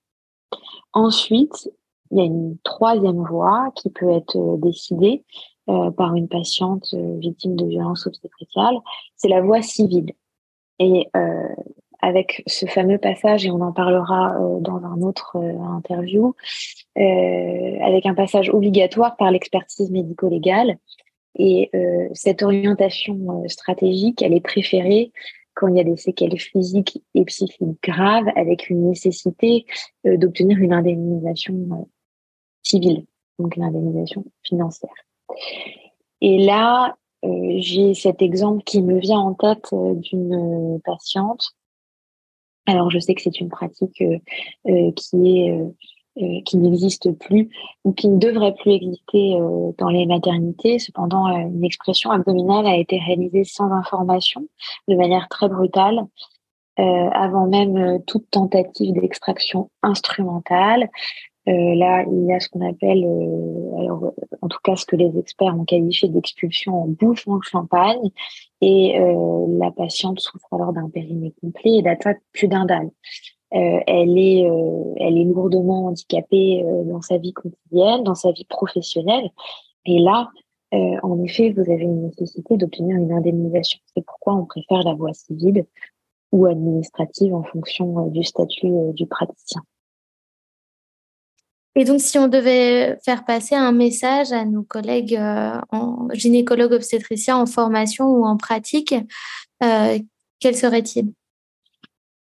Ensuite, 0.94 1.70
il 2.14 2.20
y 2.20 2.22
a 2.22 2.26
une 2.26 2.58
troisième 2.64 3.24
voie 3.24 3.72
qui 3.76 3.90
peut 3.90 4.12
être 4.12 4.58
décidée 4.60 5.24
par 5.66 6.14
une 6.16 6.28
patiente 6.28 6.94
victime 6.94 7.56
de 7.56 7.66
violence 7.66 8.06
obstétricale, 8.06 8.76
c'est 9.16 9.30
la 9.30 9.42
voie 9.42 9.62
civile. 9.62 10.14
Et 10.80 11.08
euh, 11.16 11.48
avec 12.02 12.44
ce 12.48 12.66
fameux 12.66 12.98
passage, 12.98 13.46
et 13.46 13.52
on 13.52 13.62
en 13.62 13.72
parlera 13.72 14.36
euh, 14.36 14.60
dans 14.60 14.84
un 14.84 15.02
autre 15.02 15.38
euh, 15.38 15.58
interview, 15.78 16.36
avec 16.96 18.06
un 18.06 18.14
passage 18.14 18.50
obligatoire 18.50 19.16
par 19.16 19.32
l'expertise 19.32 19.90
médico-légale. 19.90 20.78
Et 21.40 21.72
cette 22.14 22.44
orientation 22.44 23.44
stratégique, 23.48 24.22
elle 24.22 24.36
est 24.36 24.42
préférée 24.42 25.12
quand 25.56 25.68
il 25.70 25.78
y 25.78 25.80
a 25.80 25.84
des 25.84 25.98
séquelles 25.98 26.38
physiques 26.38 27.02
et 27.16 27.26
psychiques 27.26 27.82
graves, 27.82 28.28
avec 28.36 28.70
une 28.70 28.88
nécessité 28.88 29.66
d'obtenir 30.06 30.60
une 30.60 30.74
indemnisation 30.74 31.88
civile, 32.64 33.06
donc 33.40 33.56
une 33.56 33.64
indemnisation 33.64 34.26
financière. 34.44 34.94
Et 36.22 36.44
là, 36.44 36.96
euh, 37.26 37.56
j'ai 37.58 37.94
cet 37.94 38.22
exemple 38.22 38.64
qui 38.64 38.82
me 38.82 39.00
vient 39.00 39.20
en 39.20 39.34
tête 39.34 39.70
euh, 39.74 39.96
d'une 39.96 40.80
patiente. 40.84 41.52
Alors, 42.66 42.90
je 42.90 43.00
sais 43.00 43.14
que 43.14 43.22
c'est 43.22 43.40
une 43.40 43.50
pratique 43.50 44.02
euh, 44.02 44.92
qui 44.92 45.50
qui 46.46 46.58
n'existe 46.58 47.12
plus 47.14 47.50
ou 47.86 47.92
qui 47.92 48.08
ne 48.08 48.20
devrait 48.20 48.54
plus 48.54 48.74
exister 48.74 49.36
dans 49.80 49.90
les 49.90 50.06
maternités. 50.06 50.78
Cependant, 50.78 51.26
une 51.26 51.64
expression 51.64 52.12
abdominale 52.12 52.68
a 52.68 52.78
été 52.78 53.00
réalisée 53.00 53.44
sans 53.44 53.72
information, 53.72 54.48
de 54.88 54.94
manière 54.94 55.28
très 55.28 55.50
brutale, 55.50 56.06
avant 56.78 57.48
même 57.48 58.00
toute 58.06 58.30
tentative 58.30 58.94
d'extraction 58.94 59.72
instrumentale. 59.82 60.92
Euh, 61.50 61.76
là, 61.76 62.06
il 62.10 62.26
y 62.26 62.34
a 62.34 62.40
ce 62.40 62.48
qu'on 62.48 62.68
appelle, 62.68 63.04
euh, 63.04 64.12
en 64.42 64.48
tout 64.48 64.60
cas 64.64 64.78
ce 64.78 64.86
que 64.86 64.96
les 64.96 65.18
experts 65.18 65.56
ont 65.60 65.66
qualifié 65.66 66.08
d'expulsion 66.08 66.84
en 66.84 66.88
bouffon 66.88 67.38
de 67.38 67.44
champagne, 67.44 68.12
et 68.62 68.98
euh, 68.98 69.46
la 69.60 69.72
patiente 69.72 70.22
souffre 70.22 70.48
alors 70.54 70.72
d'un 70.72 70.90
périnée 70.90 71.34
complet 71.42 71.80
et 71.80 71.82
d'attaque 71.82 72.22
plus 72.32 72.48
d'un 72.48 72.66
dalle. 72.66 72.90
elle 73.52 74.18
est, 74.18 74.50
elle 74.98 75.18
est 75.18 75.26
lourdement 75.26 75.88
handicapée 75.88 76.66
dans 76.86 77.02
sa 77.02 77.18
vie 77.18 77.34
quotidienne, 77.34 78.04
dans 78.04 78.16
sa 78.16 78.32
vie 78.32 78.46
professionnelle, 78.46 79.30
et 79.86 80.00
là, 80.00 80.30
en 80.72 81.22
effet, 81.24 81.52
vous 81.52 81.70
avez 81.70 81.84
une 81.84 82.04
nécessité 82.08 82.58
d'obtenir 82.58 82.96
une 82.98 83.12
indemnisation. 83.12 83.80
C'est 83.94 84.04
pourquoi 84.04 84.34
on 84.34 84.46
préfère 84.46 84.82
la 84.84 84.96
voie 84.96 85.14
civile 85.14 85.66
ou 86.32 86.48
administrative 86.48 87.36
en 87.36 87.44
fonction 87.44 88.08
du 88.08 88.24
statut 88.24 88.72
du 88.94 89.06
praticien. 89.06 89.62
Et 91.76 91.86
donc, 91.86 92.02
si 92.02 92.20
on 92.20 92.28
devait 92.28 93.00
faire 93.04 93.26
passer 93.26 93.56
un 93.56 93.72
message 93.72 94.32
à 94.32 94.46
nos 94.46 94.64
collègues 94.64 95.16
euh, 95.16 95.60
en 95.72 96.08
gynécologues 96.14 96.74
obstétriciens 96.74 97.38
en 97.38 97.48
formation 97.48 98.06
ou 98.06 98.26
en 98.26 98.38
pratique, 98.38 98.94
euh, 99.64 99.98
quel 100.40 100.56
serait-il? 100.56 101.12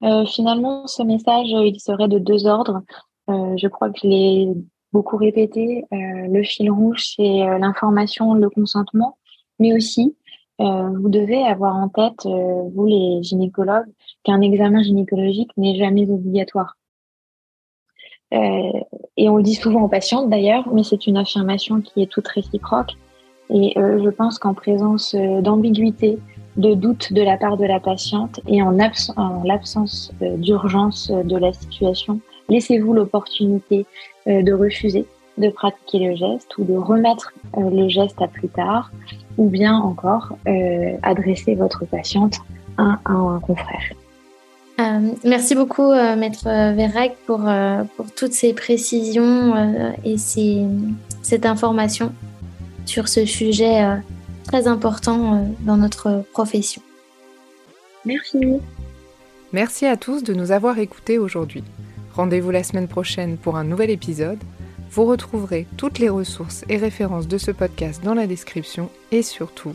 Euh, 0.04 0.24
Finalement, 0.26 0.86
ce 0.86 1.02
message, 1.02 1.48
il 1.48 1.80
serait 1.80 2.08
de 2.08 2.18
deux 2.18 2.46
ordres. 2.46 2.82
je 3.28 3.66
crois 3.68 3.90
que 3.90 3.98
je 4.02 4.06
l'ai 4.06 4.48
beaucoup 4.92 5.16
répété. 5.16 5.84
le 5.90 6.42
fil 6.42 6.70
rouge, 6.70 7.12
c'est 7.16 7.58
l'information, 7.58 8.34
le 8.34 8.50
consentement, 8.50 9.18
mais 9.58 9.72
aussi, 9.74 10.16
vous 10.58 11.08
devez 11.08 11.42
avoir 11.44 11.76
en 11.76 11.88
tête, 11.88 12.24
vous 12.24 12.86
les 12.86 13.22
gynécologues, 13.22 13.92
qu'un 14.24 14.40
examen 14.40 14.82
gynécologique 14.82 15.50
n'est 15.56 15.76
jamais 15.76 16.10
obligatoire. 16.10 16.76
Et 18.33 19.29
on 19.29 19.37
le 19.37 19.43
dit 19.43 19.55
souvent 19.55 19.83
aux 19.83 19.88
patientes 19.88 20.31
d'ailleurs, 20.31 20.69
mais 20.73 20.85
c'est 20.85 21.07
une 21.07 21.16
affirmation 21.16 21.81
qui 21.81 22.03
est 22.03 22.07
toute 22.07 22.29
réciproque. 22.29 22.93
Et 23.53 23.73
je 23.77 24.09
pense 24.11 24.38
qu'en 24.38 24.55
présence 24.55 25.14
d'ambiguïté, 25.14 26.19
de 26.57 26.75
doute 26.75 27.12
de 27.12 27.23
la 27.23 27.37
part 27.37 27.57
de 27.57 27.64
la 27.64 27.81
patiente 27.81 28.40
et 28.47 28.62
en, 28.62 28.77
en 29.16 29.43
l'absence 29.45 30.12
d'urgence 30.21 31.11
de 31.11 31.37
la 31.37 31.53
situation, 31.53 32.21
laissez-vous 32.49 32.93
l'opportunité 32.93 33.87
de 34.27 34.53
refuser 34.53 35.07
de 35.40 35.49
pratiquer 35.49 35.99
le 35.99 36.16
geste 36.16 36.57
ou 36.59 36.64
de 36.64 36.77
remettre 36.77 37.33
euh, 37.57 37.71
le 37.71 37.88
geste 37.88 38.21
à 38.23 38.29
plus 38.29 38.49
tard, 38.49 38.90
ou 39.38 39.49
bien 39.49 39.77
encore 39.77 40.37
euh, 40.47 40.97
adresser 41.03 41.55
votre 41.55 41.85
patiente 41.87 42.38
à, 42.77 42.99
un 43.07 43.40
confrère. 43.40 43.83
Euh, 44.81 45.12
merci 45.25 45.55
beaucoup, 45.55 45.93
Maître 45.93 46.45
Vérac, 46.75 47.16
pour, 47.27 47.43
pour 47.97 48.12
toutes 48.14 48.33
ces 48.33 48.55
précisions 48.55 49.55
et 50.05 50.16
ces, 50.16 50.64
cette 51.23 51.45
information 51.45 52.12
sur 52.87 53.09
ce 53.09 53.27
sujet 53.27 53.85
très 54.47 54.66
important 54.66 55.47
dans 55.61 55.77
notre 55.77 56.25
profession. 56.33 56.83
Merci. 58.05 58.38
Merci 59.53 59.87
à 59.87 59.97
tous 59.97 60.23
de 60.23 60.33
nous 60.33 60.53
avoir 60.53 60.79
écoutés 60.79 61.19
aujourd'hui. 61.19 61.64
Rendez-vous 62.14 62.51
la 62.51 62.62
semaine 62.62 62.88
prochaine 62.88 63.37
pour 63.37 63.57
un 63.57 63.64
nouvel 63.64 63.90
épisode. 63.90 64.38
Vous 64.90 65.05
retrouverez 65.05 65.66
toutes 65.77 65.99
les 65.99 66.09
ressources 66.09 66.64
et 66.69 66.77
références 66.77 67.29
de 67.29 67.38
ce 67.38 67.51
podcast 67.51 68.03
dans 68.03 68.14
la 68.14 68.27
description 68.27 68.90
et 69.12 69.23
surtout, 69.23 69.75